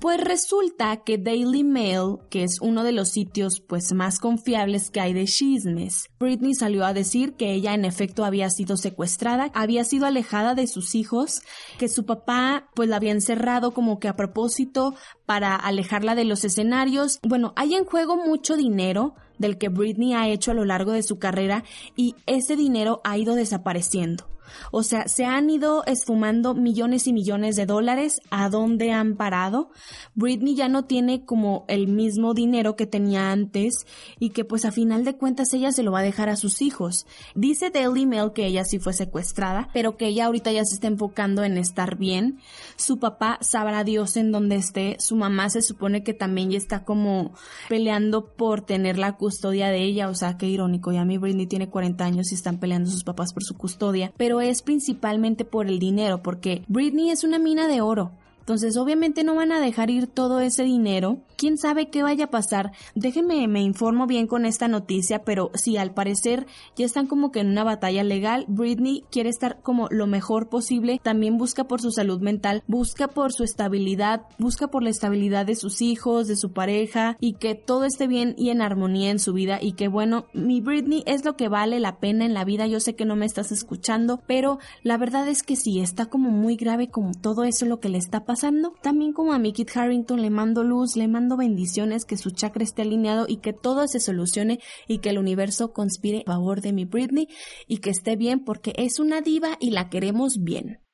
Pues 0.00 0.20
resulta 0.20 0.98
que 1.04 1.16
Daily 1.18 1.64
Mail, 1.64 2.18
que 2.28 2.42
es 2.42 2.58
uno 2.60 2.84
de 2.84 2.92
los 2.92 3.08
sitios 3.08 3.60
pues 3.60 3.92
más 3.92 4.18
confiables 4.18 4.90
que 4.90 5.00
hay 5.00 5.12
de 5.12 5.24
chismes, 5.24 6.08
Britney 6.18 6.54
salió 6.54 6.84
a 6.84 6.92
decir 6.92 7.34
que 7.34 7.52
ella 7.52 7.74
en 7.74 7.84
efecto 7.84 8.24
había 8.24 8.50
sido 8.50 8.76
secuestrada, 8.76 9.50
había 9.54 9.84
sido 9.84 10.06
alejada 10.06 10.54
de 10.54 10.66
sus 10.66 10.94
hijos, 10.94 11.40
que 11.78 11.88
su 11.88 12.04
papá 12.04 12.68
pues 12.74 12.88
la 12.88 12.96
había 12.96 13.12
encerrado 13.12 13.72
como 13.72 13.98
que 13.98 14.08
a 14.08 14.16
propósito 14.16 14.94
para 15.26 15.54
alejarla 15.54 16.14
de 16.14 16.24
los 16.24 16.44
escenarios. 16.44 17.18
Bueno, 17.22 17.52
hay 17.56 17.74
en 17.74 17.84
juego 17.84 18.16
mucho 18.16 18.56
dinero 18.56 19.14
del 19.38 19.58
que 19.58 19.68
Britney 19.68 20.14
ha 20.14 20.28
hecho 20.28 20.52
a 20.52 20.54
lo 20.54 20.64
largo 20.64 20.92
de 20.92 21.02
su 21.02 21.18
carrera 21.18 21.64
y 21.96 22.14
ese 22.26 22.56
dinero 22.56 23.00
ha 23.04 23.18
ido 23.18 23.34
desapareciendo. 23.34 24.26
O 24.70 24.82
sea, 24.82 25.08
se 25.08 25.24
han 25.24 25.50
ido 25.50 25.84
esfumando 25.86 26.54
millones 26.54 27.06
y 27.06 27.12
millones 27.12 27.56
de 27.56 27.66
dólares. 27.66 28.20
¿A 28.30 28.48
dónde 28.48 28.92
han 28.92 29.16
parado? 29.16 29.70
Britney 30.14 30.54
ya 30.54 30.68
no 30.68 30.84
tiene 30.84 31.24
como 31.24 31.64
el 31.68 31.88
mismo 31.88 32.34
dinero 32.34 32.76
que 32.76 32.86
tenía 32.86 33.32
antes 33.32 33.86
y 34.18 34.30
que 34.30 34.44
pues 34.44 34.64
a 34.64 34.72
final 34.72 35.04
de 35.04 35.16
cuentas 35.16 35.52
ella 35.52 35.72
se 35.72 35.82
lo 35.82 35.92
va 35.92 36.00
a 36.00 36.04
dejar 36.04 36.28
a 36.28 36.36
sus 36.36 36.62
hijos. 36.62 37.06
Dice 37.34 37.70
Daily 37.70 38.06
Mail 38.06 38.32
que 38.32 38.46
ella 38.46 38.64
sí 38.64 38.78
fue 38.78 38.92
secuestrada, 38.92 39.68
pero 39.72 39.96
que 39.96 40.08
ella 40.08 40.26
ahorita 40.26 40.52
ya 40.52 40.64
se 40.64 40.74
está 40.74 40.86
enfocando 40.86 41.44
en 41.44 41.58
estar 41.58 41.96
bien. 41.96 42.38
Su 42.76 42.98
papá 42.98 43.38
sabrá 43.40 43.84
Dios 43.84 44.16
en 44.16 44.32
dónde 44.32 44.56
esté. 44.56 44.96
Su 44.98 45.15
mamá 45.16 45.50
se 45.50 45.62
supone 45.62 46.02
que 46.02 46.14
también 46.14 46.50
ya 46.50 46.58
está 46.58 46.84
como 46.84 47.32
peleando 47.68 48.26
por 48.34 48.60
tener 48.60 48.98
la 48.98 49.16
custodia 49.16 49.68
de 49.68 49.82
ella. 49.82 50.08
O 50.08 50.14
sea, 50.14 50.38
qué 50.38 50.46
irónico. 50.46 50.92
Ya 50.92 51.04
mi 51.04 51.18
Britney 51.18 51.46
tiene 51.46 51.68
40 51.68 52.04
años 52.04 52.30
y 52.30 52.34
están 52.34 52.58
peleando 52.58 52.90
sus 52.90 53.04
papás 53.04 53.32
por 53.32 53.42
su 53.42 53.56
custodia. 53.56 54.12
Pero 54.16 54.40
es 54.40 54.62
principalmente 54.62 55.44
por 55.44 55.66
el 55.66 55.78
dinero, 55.78 56.22
porque 56.22 56.62
Britney 56.68 57.10
es 57.10 57.24
una 57.24 57.38
mina 57.38 57.66
de 57.66 57.80
oro. 57.80 58.12
Entonces, 58.46 58.76
obviamente 58.76 59.24
no 59.24 59.34
van 59.34 59.50
a 59.50 59.58
dejar 59.58 59.90
ir 59.90 60.06
todo 60.06 60.38
ese 60.38 60.62
dinero. 60.62 61.18
¿Quién 61.36 61.58
sabe 61.58 61.90
qué 61.90 62.04
vaya 62.04 62.26
a 62.26 62.30
pasar? 62.30 62.70
Déjenme, 62.94 63.48
me 63.48 63.60
informo 63.60 64.06
bien 64.06 64.28
con 64.28 64.46
esta 64.46 64.68
noticia, 64.68 65.24
pero 65.24 65.50
sí, 65.54 65.76
al 65.76 65.92
parecer 65.92 66.46
ya 66.76 66.86
están 66.86 67.08
como 67.08 67.32
que 67.32 67.40
en 67.40 67.48
una 67.48 67.64
batalla 67.64 68.04
legal. 68.04 68.44
Britney 68.46 69.02
quiere 69.10 69.30
estar 69.30 69.60
como 69.62 69.88
lo 69.90 70.06
mejor 70.06 70.48
posible. 70.48 71.00
También 71.02 71.38
busca 71.38 71.64
por 71.64 71.80
su 71.80 71.90
salud 71.90 72.20
mental, 72.20 72.62
busca 72.68 73.08
por 73.08 73.32
su 73.32 73.42
estabilidad, 73.42 74.22
busca 74.38 74.68
por 74.68 74.84
la 74.84 74.90
estabilidad 74.90 75.44
de 75.44 75.56
sus 75.56 75.82
hijos, 75.82 76.28
de 76.28 76.36
su 76.36 76.52
pareja 76.52 77.16
y 77.18 77.32
que 77.32 77.56
todo 77.56 77.84
esté 77.84 78.06
bien 78.06 78.36
y 78.38 78.50
en 78.50 78.62
armonía 78.62 79.10
en 79.10 79.18
su 79.18 79.32
vida 79.32 79.58
y 79.60 79.72
que 79.72 79.88
bueno, 79.88 80.26
mi 80.32 80.60
Britney 80.60 81.02
es 81.06 81.24
lo 81.24 81.36
que 81.36 81.48
vale 81.48 81.80
la 81.80 81.98
pena 81.98 82.24
en 82.24 82.32
la 82.32 82.44
vida. 82.44 82.68
Yo 82.68 82.78
sé 82.78 82.94
que 82.94 83.06
no 83.06 83.16
me 83.16 83.26
estás 83.26 83.50
escuchando, 83.50 84.22
pero 84.28 84.60
la 84.84 84.98
verdad 84.98 85.26
es 85.26 85.42
que 85.42 85.56
sí, 85.56 85.80
está 85.80 86.06
como 86.06 86.30
muy 86.30 86.54
grave 86.54 86.90
como 86.90 87.10
todo 87.12 87.42
eso 87.42 87.66
lo 87.66 87.80
que 87.80 87.88
le 87.88 87.98
está 87.98 88.24
pasando 88.24 88.35
también 88.82 89.12
como 89.12 89.32
a 89.32 89.38
mi 89.38 89.52
Kit 89.52 89.76
Harrington 89.76 90.22
le 90.22 90.30
mando 90.30 90.62
luz, 90.62 90.96
le 90.96 91.08
mando 91.08 91.36
bendiciones, 91.36 92.04
que 92.04 92.16
su 92.16 92.30
chakra 92.30 92.64
esté 92.64 92.82
alineado 92.82 93.26
y 93.28 93.38
que 93.38 93.52
todo 93.52 93.86
se 93.88 94.00
solucione 94.00 94.60
y 94.86 94.98
que 94.98 95.10
el 95.10 95.18
universo 95.18 95.72
conspire 95.72 96.22
a 96.26 96.32
favor 96.32 96.60
de 96.60 96.72
mi 96.72 96.84
Britney 96.84 97.28
y 97.66 97.78
que 97.78 97.90
esté 97.90 98.16
bien 98.16 98.44
porque 98.44 98.72
es 98.76 98.98
una 98.98 99.20
diva 99.20 99.56
y 99.60 99.70
la 99.70 99.88
queremos 99.88 100.38
bien. 100.42 100.85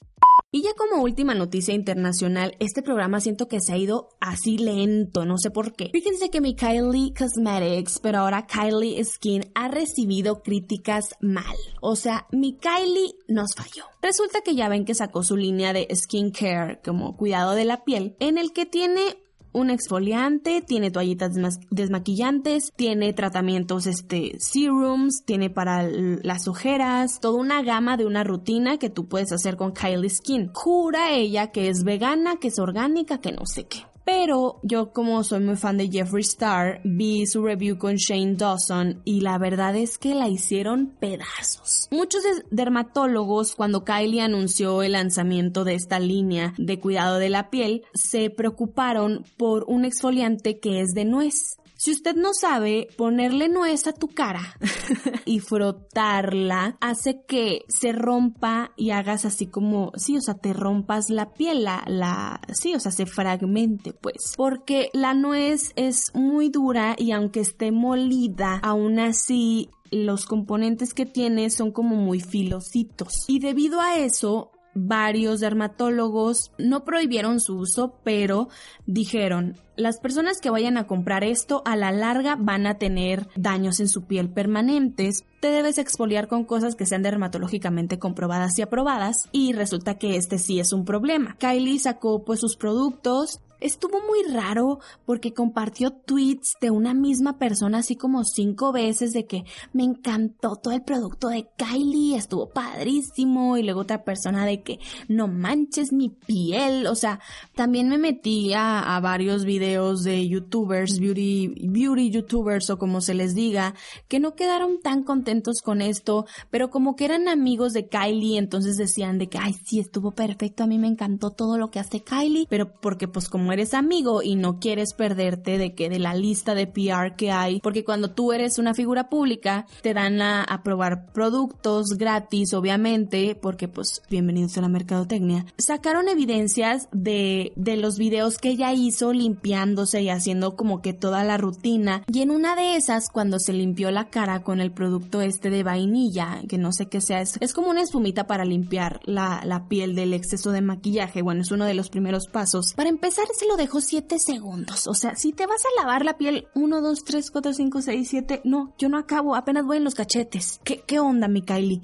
Y 0.55 0.61
ya 0.61 0.75
como 0.75 1.03
última 1.03 1.35
noticia 1.35 1.73
internacional, 1.73 2.57
este 2.59 2.83
programa 2.83 3.21
siento 3.21 3.49
que 3.49 3.63
se 3.63 3.73
ha 3.73 3.79
ido 3.79 4.11
así 4.21 4.59
lento, 4.59 5.25
no 5.25 5.39
sé 5.39 5.51
por 5.51 5.73
qué. 5.73 5.89
Fíjense 5.91 6.29
que 6.29 6.43
mi 6.43 6.55
Kylie 6.55 7.15
Cosmetics, 7.15 7.99
pero 8.01 8.19
ahora 8.19 8.47
Kylie 8.47 9.03
Skin, 9.03 9.51
ha 9.55 9.69
recibido 9.69 10.43
críticas 10.43 11.17
mal. 11.23 11.57
O 11.81 11.97
sea, 11.97 12.27
mi 12.33 12.59
Kylie 12.59 13.15
nos 13.29 13.55
falló. 13.57 13.85
Resulta 14.03 14.43
que 14.43 14.55
ya 14.55 14.69
ven 14.69 14.85
que 14.85 14.95
sacó 14.95 15.23
su 15.23 15.39
línea 15.39 15.73
de 15.73 15.89
skincare 15.91 16.83
como 16.85 17.17
cuidado 17.17 17.55
de 17.55 17.65
la 17.65 17.83
piel, 17.85 18.15
en 18.21 18.37
el 18.37 18.53
que 18.53 18.67
tiene 18.67 19.22
un 19.53 19.71
exfoliante, 19.71 20.63
tiene 20.63 20.91
toallitas 20.91 21.33
desmaquillantes, 21.71 22.73
tiene 22.77 23.13
tratamientos, 23.13 23.87
este, 23.87 24.33
serums, 24.39 25.25
tiene 25.25 25.51
para 25.51 25.83
las 25.83 26.49
ojeras, 26.49 27.21
toda 27.21 27.39
una 27.39 27.63
gama 27.63 27.97
de 27.97 28.07
una 28.07 28.25
rutina 28.25 28.79
que 28.79 28.91
tú 28.91 29.09
puedes 29.09 29.33
hacer 29.33 29.57
con 29.57 29.73
Kylie 29.73 30.11
Skin. 30.11 30.51
Jura 30.53 31.13
ella 31.13 31.51
que 31.51 31.69
es 31.69 31.85
vegana, 31.85 32.37
que 32.37 32.49
es 32.49 32.59
orgánica, 32.59 33.19
que 33.19 33.33
no 33.33 33.47
sé 33.47 33.65
qué. 33.65 33.92
Pero 34.05 34.61
yo 34.63 34.93
como 34.93 35.23
soy 35.23 35.41
muy 35.41 35.57
fan 35.57 35.77
de 35.77 35.89
Jeffree 35.89 36.23
Star, 36.23 36.81
vi 36.85 37.27
su 37.27 37.45
review 37.45 37.79
con 37.79 37.97
Shane 37.97 38.35
Dawson 38.35 39.01
y 39.05 39.21
la 39.21 39.39
verdad 39.39 39.77
es 39.77 39.99
que 39.99 40.15
la 40.15 40.29
hicieron 40.29 40.95
pedazos. 40.99 41.89
Muchos 41.91 42.23
dermatólogos 42.51 43.55
cuando 43.55 43.85
Kylie 43.85 44.21
anunció 44.21 44.83
el 44.83 44.93
lanzamiento 44.93 45.65
de 45.65 45.75
esta 45.75 46.01
línea 46.01 46.55
de 46.59 46.81
cuidado 46.81 47.19
de 47.19 47.29
la 47.29 47.51
piel 47.51 47.83
se 47.95 48.31
preocuparon 48.31 49.25
por 49.37 49.65
un 49.69 49.85
exfoliante 49.85 50.59
que 50.59 50.81
es 50.81 50.95
de 50.95 51.05
nuez. 51.05 51.57
Si 51.83 51.91
usted 51.91 52.15
no 52.15 52.33
sabe, 52.33 52.87
ponerle 52.97 53.49
nuez 53.49 53.89
a 53.89 53.93
tu 53.93 54.07
cara 54.07 54.57
y 55.25 55.41
frotarla 55.41 56.77
hace 56.81 57.25
que 57.27 57.65
se 57.67 57.91
rompa 57.91 58.71
y 58.77 58.91
hagas 58.91 59.25
así 59.25 59.49
como, 59.49 59.91
sí, 59.97 60.17
o 60.17 60.21
sea, 60.21 60.35
te 60.35 60.53
rompas 60.53 61.11
la 61.11 61.35
piel, 61.35 61.65
la, 61.65 61.83
la, 61.89 62.41
sí, 62.53 62.73
o 62.77 62.79
sea, 62.79 62.93
se 62.93 63.05
fragmente, 63.05 63.93
pues. 63.93 64.35
Porque 64.37 64.91
la 64.93 65.13
nuez 65.15 65.73
es 65.75 66.15
muy 66.15 66.51
dura 66.51 66.95
y 66.97 67.11
aunque 67.11 67.41
esté 67.41 67.73
molida, 67.73 68.61
aún 68.63 69.01
así 69.01 69.69
los 69.91 70.27
componentes 70.27 70.95
que 70.95 71.05
tiene 71.05 71.51
son 71.51 71.73
como 71.73 71.97
muy 71.97 72.21
filositos. 72.21 73.25
Y 73.27 73.41
debido 73.41 73.81
a 73.81 73.97
eso, 73.99 74.53
varios 74.75 75.41
dermatólogos 75.41 76.53
no 76.59 76.85
prohibieron 76.85 77.41
su 77.41 77.59
uso, 77.59 77.99
pero 78.05 78.49
dijeron, 78.87 79.57
las 79.77 79.99
personas 79.99 80.41
que 80.41 80.51
vayan 80.51 80.77
a 80.77 80.87
comprar 80.87 81.25
esto 81.25 81.63
a 81.65 81.77
la 81.77 81.93
larga 81.93 82.37
van 82.39 82.67
a 82.67 82.79
tener 82.79 83.29
daños 83.37 83.81
en 83.81 83.89
su 83.89 84.05
piel 84.05 84.31
permanentes. 84.31 85.25
Te 85.41 85.49
debes 85.49 85.79
exfoliar 85.79 86.29
con 86.29 86.45
cosas 86.45 86.75
que 86.75 86.87
sean 86.87 87.03
dermatológicamente 87.03 87.99
comprobadas 87.99 88.59
y 88.59 88.63
aprobadas 88.63 89.29
y 89.33 89.53
resulta 89.53 89.99
que 89.99 90.17
este 90.17 90.39
sí 90.39 90.61
es 90.61 90.73
un 90.73 90.85
problema. 90.85 91.37
Kylie 91.39 91.79
sacó 91.79 92.25
pues 92.25 92.41
sus 92.41 92.57
productos 92.57 93.41
estuvo 93.63 94.01
muy 94.01 94.33
raro 94.33 94.81
porque 95.07 95.33
compartió 95.33 95.91
tweets 95.93 96.57
de 96.61 96.71
una 96.71 96.95
misma 96.95 97.39
persona 97.39 97.79
así 97.79 97.97
como 97.97 98.25
cinco 98.25 98.73
veces 98.73 99.13
de 99.13 99.27
que 99.27 99.45
me 99.73 99.85
encantó 99.85 100.57
todo 100.57 100.75
el 100.75 100.83
producto 100.83 101.29
de 101.29 101.49
Kylie, 101.57 102.17
estuvo 102.17 102.51
padrísimo 102.51 103.57
y 103.57 103.63
luego 103.63 103.81
otra 103.81 104.05
persona 104.05 104.45
de 104.45 104.63
que 104.63 104.79
no 105.09 105.29
manches 105.29 105.93
mi 105.93 106.09
piel, 106.09 106.87
o 106.87 106.95
sea, 106.95 107.21
también 107.55 107.89
me 107.89 107.99
metí 107.99 108.53
a, 108.55 108.99
varios 109.03 109.45
videos 109.45 110.05
de 110.05 110.29
youtubers, 110.29 111.01
beauty, 111.01 111.49
beauty 111.69 112.11
youtubers 112.11 112.71
o 112.71 112.79
como 112.79 113.01
se 113.01 113.15
les 113.15 113.35
diga, 113.35 113.75
que 114.09 114.21
no 114.21 114.35
quedaron 114.35 114.81
tan 114.81 115.03
contentos 115.03 115.61
con 115.63 115.83
esto, 115.83 116.27
pero 116.51 116.71
como 116.71 116.95
que 116.95 117.05
eran 117.05 117.29
amigos 117.29 117.73
de 117.73 117.89
Kylie, 117.89 118.39
entonces 118.39 118.77
decían 118.77 119.19
de 119.19 119.29
que, 119.29 119.39
ay, 119.39 119.55
sí, 119.65 119.81
estuvo 119.81 120.13
perfecto, 120.13 120.65
a 120.65 120.67
mí 120.67 120.79
me 120.79 120.89
encantó 120.89 121.31
todo 121.31 121.59
lo 121.59 121.71
que 121.71 121.81
hace 121.81 122.01
Kylie, 122.01 122.47
pero 122.49 122.73
porque 122.81 123.09
pues 123.09 123.29
como 123.29 123.52
eres 123.53 123.75
amigo 123.75 124.23
y 124.23 124.37
no 124.37 124.59
quieres 124.59 124.95
perderte 124.95 125.59
de 125.59 125.75
que 125.75 125.89
de 125.89 125.99
la 125.99 126.15
lista 126.15 126.55
de 126.55 126.67
PR 126.67 127.17
que 127.17 127.31
hay, 127.31 127.61
porque 127.61 127.85
cuando 127.85 128.11
tú 128.11 128.33
eres 128.33 128.59
una 128.59 128.75
figura 128.75 129.09
pública 129.09 129.67
te 129.83 129.95
dan 129.95 130.21
a, 130.21 130.43
a 130.43 130.63
probar 130.63 131.07
productos 131.13 131.97
gratis, 131.99 132.55
obviamente, 132.55 133.35
porque 133.35 133.69
pues 133.69 134.03
bienvenidos 134.11 134.57
a 134.59 134.61
la 134.61 134.69
mercadotecnia. 134.69 135.47
Sacaron 135.59 136.09
evidencias 136.09 136.89
de, 136.93 137.53
de 137.57 137.77
los 137.77 137.99
videos 137.99 138.39
que 138.39 138.51
ella 138.51 138.73
hizo 138.73 139.13
limpiándose 139.13 140.03
y 140.03 140.09
haciendo 140.09 140.57
como 140.57 140.83
que 140.83 140.93
toda 140.93 141.25
la 141.25 141.37
rutina. 141.37 142.03
Y 142.13 142.23
en 142.23 142.31
una 142.31 142.57
de 142.57 142.77
esas, 142.77 143.09
cuando 143.11 143.39
se 143.39 143.53
limpió 143.53 143.91
la 143.91 144.09
cara 144.09 144.43
con 144.43 144.61
el 144.61 144.73
producto 144.73 145.21
este 145.21 145.51
de 145.51 145.63
vainilla, 145.63 146.41
que 146.49 146.59
no 146.59 146.73
sé 146.73 146.87
qué 146.87 147.01
sea, 147.01 147.21
es, 147.21 147.39
es 147.41 147.53
como 147.53 147.71
una 147.71 147.83
espumita 147.83 148.27
para 148.27 148.45
limpiar 148.45 149.01
la, 149.05 149.43
la 149.45 149.69
piel 149.69 149.95
del 149.95 150.15
exceso 150.15 150.53
de 150.53 150.61
maquillaje. 150.61 151.23
Bueno, 151.23 151.43
es 151.43 151.51
uno 151.51 151.65
de 151.65 151.75
los 151.75 151.91
primeros 151.91 152.27
pasos. 152.27 152.73
Para 152.75 152.89
empezar, 152.89 153.27
se 153.43 153.49
lo 153.49 153.57
dejó 153.57 153.81
7 153.81 154.21
segundos. 154.21 154.87
O 154.87 154.95
sea, 154.95 155.17
si 155.17 155.33
te 155.33 155.47
vas 155.47 155.63
a 155.65 155.83
lavar 155.83 156.05
la 156.05 156.17
piel 156.17 156.47
1, 156.55 156.81
2, 156.81 157.05
3, 157.05 157.31
4, 157.33 157.53
5, 157.53 157.83
6, 157.83 158.09
7, 158.09 158.41
no, 158.45 158.73
yo 158.79 158.89
no 158.89 158.99
acabo, 158.99 159.35
apenas 159.35 159.67
voy 159.67 159.79
en 159.79 159.85
los 159.85 159.97
cachetes. 159.97 160.61
¿Qué, 160.63 160.85
qué 160.87 161.01
onda, 161.01 161.27
mi 161.27 161.43
Kylie? 161.43 161.83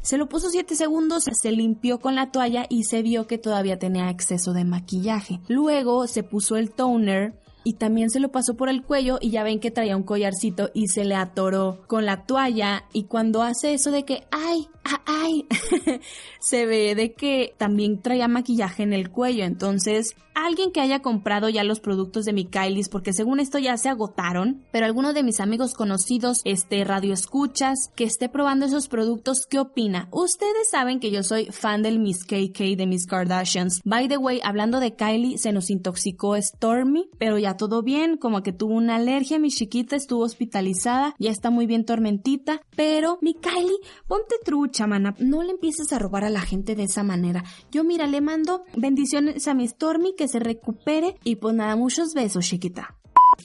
Se 0.00 0.16
lo 0.16 0.28
puso 0.28 0.48
7 0.48 0.76
segundos, 0.76 1.24
se 1.24 1.50
limpió 1.50 1.98
con 1.98 2.14
la 2.14 2.30
toalla 2.30 2.66
y 2.68 2.84
se 2.84 3.02
vio 3.02 3.26
que 3.26 3.36
todavía 3.36 3.80
tenía 3.80 4.10
exceso 4.10 4.52
de 4.52 4.64
maquillaje. 4.64 5.40
Luego 5.48 6.06
se 6.06 6.22
puso 6.22 6.56
el 6.56 6.70
toner 6.70 7.41
y 7.64 7.74
también 7.74 8.10
se 8.10 8.20
lo 8.20 8.30
pasó 8.30 8.54
por 8.56 8.68
el 8.68 8.82
cuello 8.82 9.18
y 9.20 9.30
ya 9.30 9.42
ven 9.42 9.60
que 9.60 9.70
traía 9.70 9.96
un 9.96 10.02
collarcito 10.02 10.70
y 10.74 10.88
se 10.88 11.04
le 11.04 11.14
atoró 11.14 11.82
con 11.86 12.06
la 12.06 12.24
toalla 12.24 12.84
y 12.92 13.04
cuando 13.04 13.42
hace 13.42 13.74
eso 13.74 13.90
de 13.90 14.04
que 14.04 14.24
ay, 14.30 14.68
ay, 15.06 15.46
se 16.40 16.66
ve 16.66 16.94
de 16.94 17.12
que 17.12 17.54
también 17.58 18.00
traía 18.00 18.28
maquillaje 18.28 18.82
en 18.82 18.92
el 18.92 19.10
cuello, 19.10 19.44
entonces 19.44 20.14
alguien 20.34 20.72
que 20.72 20.80
haya 20.80 21.00
comprado 21.00 21.48
ya 21.48 21.64
los 21.64 21.80
productos 21.80 22.24
de 22.24 22.32
mi 22.32 22.46
Kylie, 22.46 22.82
porque 22.90 23.12
según 23.12 23.40
esto 23.40 23.58
ya 23.58 23.76
se 23.76 23.88
agotaron, 23.88 24.64
pero 24.72 24.86
alguno 24.86 25.12
de 25.12 25.22
mis 25.22 25.40
amigos 25.40 25.74
conocidos, 25.74 26.40
este 26.44 26.84
radio 26.84 27.12
escuchas, 27.12 27.90
que 27.94 28.04
esté 28.04 28.28
probando 28.28 28.66
esos 28.66 28.88
productos, 28.88 29.46
¿qué 29.48 29.58
opina? 29.58 30.08
Ustedes 30.10 30.70
saben 30.70 31.00
que 31.00 31.10
yo 31.10 31.22
soy 31.22 31.46
fan 31.46 31.82
del 31.82 31.98
Miss 31.98 32.24
KK 32.24 32.76
de 32.76 32.86
Miss 32.86 33.06
Kardashians. 33.06 33.80
By 33.84 34.08
the 34.08 34.16
way, 34.16 34.40
hablando 34.42 34.80
de 34.80 34.94
Kylie, 34.94 35.38
se 35.38 35.52
nos 35.52 35.70
intoxicó 35.70 36.36
Stormy, 36.40 37.08
pero 37.18 37.38
ya 37.38 37.51
todo 37.56 37.82
bien, 37.82 38.16
como 38.16 38.42
que 38.42 38.52
tuvo 38.52 38.74
una 38.74 38.96
alergia, 38.96 39.38
mi 39.38 39.50
chiquita 39.50 39.96
estuvo 39.96 40.22
hospitalizada, 40.22 41.14
ya 41.18 41.30
está 41.30 41.50
muy 41.50 41.66
bien 41.66 41.84
tormentita, 41.84 42.60
pero 42.76 43.18
mi 43.20 43.34
Kylie, 43.34 43.78
ponte 44.06 44.36
trucha, 44.44 44.86
mana, 44.86 45.14
no 45.18 45.42
le 45.42 45.52
empieces 45.52 45.92
a 45.92 45.98
robar 45.98 46.24
a 46.24 46.30
la 46.30 46.40
gente 46.40 46.74
de 46.74 46.84
esa 46.84 47.02
manera. 47.02 47.44
Yo 47.70 47.84
mira, 47.84 48.06
le 48.06 48.20
mando 48.20 48.64
bendiciones 48.76 49.48
a 49.48 49.54
mi 49.54 49.66
Stormy, 49.66 50.14
que 50.16 50.28
se 50.28 50.38
recupere 50.38 51.16
y 51.24 51.36
pues 51.36 51.54
nada, 51.54 51.76
muchos 51.76 52.14
besos, 52.14 52.46
chiquita. 52.46 52.96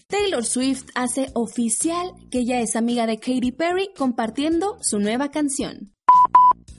Taylor 0.08 0.46
Swift 0.46 0.86
hace 0.96 1.32
oficial 1.34 2.13
que 2.30 2.39
ella 2.39 2.62
es 2.62 2.76
amiga 2.76 3.08
de 3.08 3.17
Katy 3.17 3.52
Perry 3.52 3.89
compartiendo 3.98 4.78
su 4.82 5.00
nueva 5.00 5.32
canción. 5.32 5.93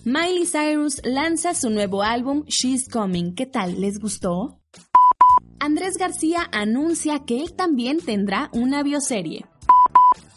Miley 0.04 0.46
Cyrus 0.46 1.00
lanza 1.04 1.54
su 1.54 1.68
nuevo 1.68 2.02
álbum 2.02 2.44
She's 2.46 2.88
Coming. 2.88 3.34
¿Qué 3.34 3.44
tal? 3.44 3.80
¿Les 3.80 3.98
gustó? 3.98 4.57
Andrés 5.60 5.98
García 5.98 6.48
anuncia 6.52 7.24
que 7.24 7.40
él 7.40 7.52
también 7.52 7.98
tendrá 7.98 8.48
una 8.52 8.82
bioserie. 8.82 9.44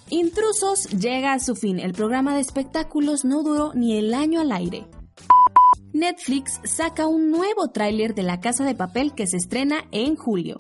Intrusos 0.10 0.90
llega 0.90 1.34
a 1.34 1.40
su 1.40 1.56
fin. 1.56 1.80
El 1.80 1.94
programa 1.94 2.34
de 2.36 2.42
espectáculos 2.42 3.24
no 3.24 3.44
duró 3.44 3.72
ni 3.74 3.98
el 3.98 4.14
año 4.14 4.42
al 4.42 4.52
aire. 4.52 4.88
Netflix 5.94 6.60
saca 6.64 7.08
un 7.08 7.30
nuevo 7.32 7.70
tráiler 7.70 8.16
de 8.16 8.24
La 8.24 8.40
Casa 8.40 8.66
de 8.66 8.76
Papel 8.76 9.14
que 9.14 9.28
se 9.28 9.38
estrena 9.38 9.86
en 9.92 10.16
julio. 10.16 10.58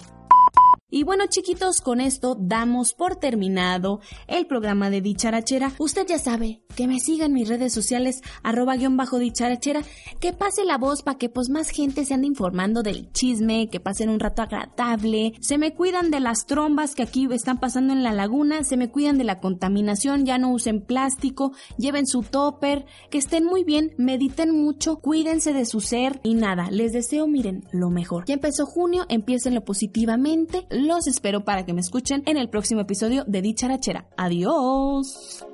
Y 0.93 1.04
bueno 1.04 1.23
chiquitos, 1.30 1.80
con 1.80 2.01
esto 2.01 2.36
damos 2.38 2.93
por 2.93 3.15
terminado 3.15 4.01
el 4.27 4.45
programa 4.45 4.89
de 4.89 4.99
Dicharachera. 4.99 5.71
Usted 5.80 6.06
ya 6.06 6.19
sabe 6.19 6.63
que 6.75 6.86
me 6.86 6.99
siga 6.99 7.25
en 7.25 7.34
mis 7.34 7.47
redes 7.47 7.73
sociales 7.73 8.21
arroba 8.43 8.75
guion 8.75 8.97
bajo 8.97 9.17
dicharachera, 9.17 9.84
que 10.19 10.34
pase 10.34 10.65
la 10.65 10.77
voz 10.77 11.01
para 11.01 11.17
que 11.17 11.30
pues 11.30 11.49
más 11.49 11.69
gente 11.69 12.04
se 12.04 12.13
ande 12.13 12.27
informando 12.27 12.84
del 12.84 13.10
chisme, 13.13 13.69
que 13.69 13.80
pasen 13.80 14.10
un 14.10 14.19
rato 14.19 14.41
agradable, 14.41 15.34
se 15.39 15.58
me 15.58 15.73
cuidan 15.73 16.12
de 16.12 16.19
las 16.19 16.45
trombas 16.45 16.93
que 16.93 17.04
aquí 17.04 17.25
están 17.32 17.62
pasando 17.62 17.93
en 17.93 18.04
la 18.04 18.12
laguna, 18.12 18.65
se 18.65 18.75
me 18.75 18.91
cuidan 18.91 19.17
de 19.17 19.23
la 19.23 19.39
contaminación, 19.39 20.25
ya 20.25 20.38
no 20.38 20.51
usen 20.51 20.82
plástico, 20.82 21.54
lleven 21.77 22.06
su 22.06 22.21
topper, 22.21 22.86
que 23.10 23.17
estén 23.17 23.45
muy 23.45 23.63
bien, 23.63 23.93
mediten 23.97 24.51
mucho, 24.51 24.97
cuídense 24.97 25.54
de 25.54 25.65
su 25.65 25.80
ser. 25.80 26.19
Y 26.23 26.34
nada, 26.34 26.69
les 26.69 26.91
deseo 26.91 27.27
miren 27.27 27.63
lo 27.71 27.89
mejor. 27.89 28.25
Ya 28.27 28.34
empezó 28.34 28.65
junio, 28.65 29.06
empiecenlo 29.08 29.63
positivamente 29.63 30.67
los 30.88 31.08
espero 31.08 31.44
para 31.44 31.65
que 31.65 31.74
me 31.74 31.82
escuchen 31.82 32.24
en 32.26 32.38
el 32.38 32.50
próximo 32.50 32.82
episodio 32.82 33.24
de 33.26 33.41
Dicharachera. 33.41 34.08
Adiós. 34.17 35.46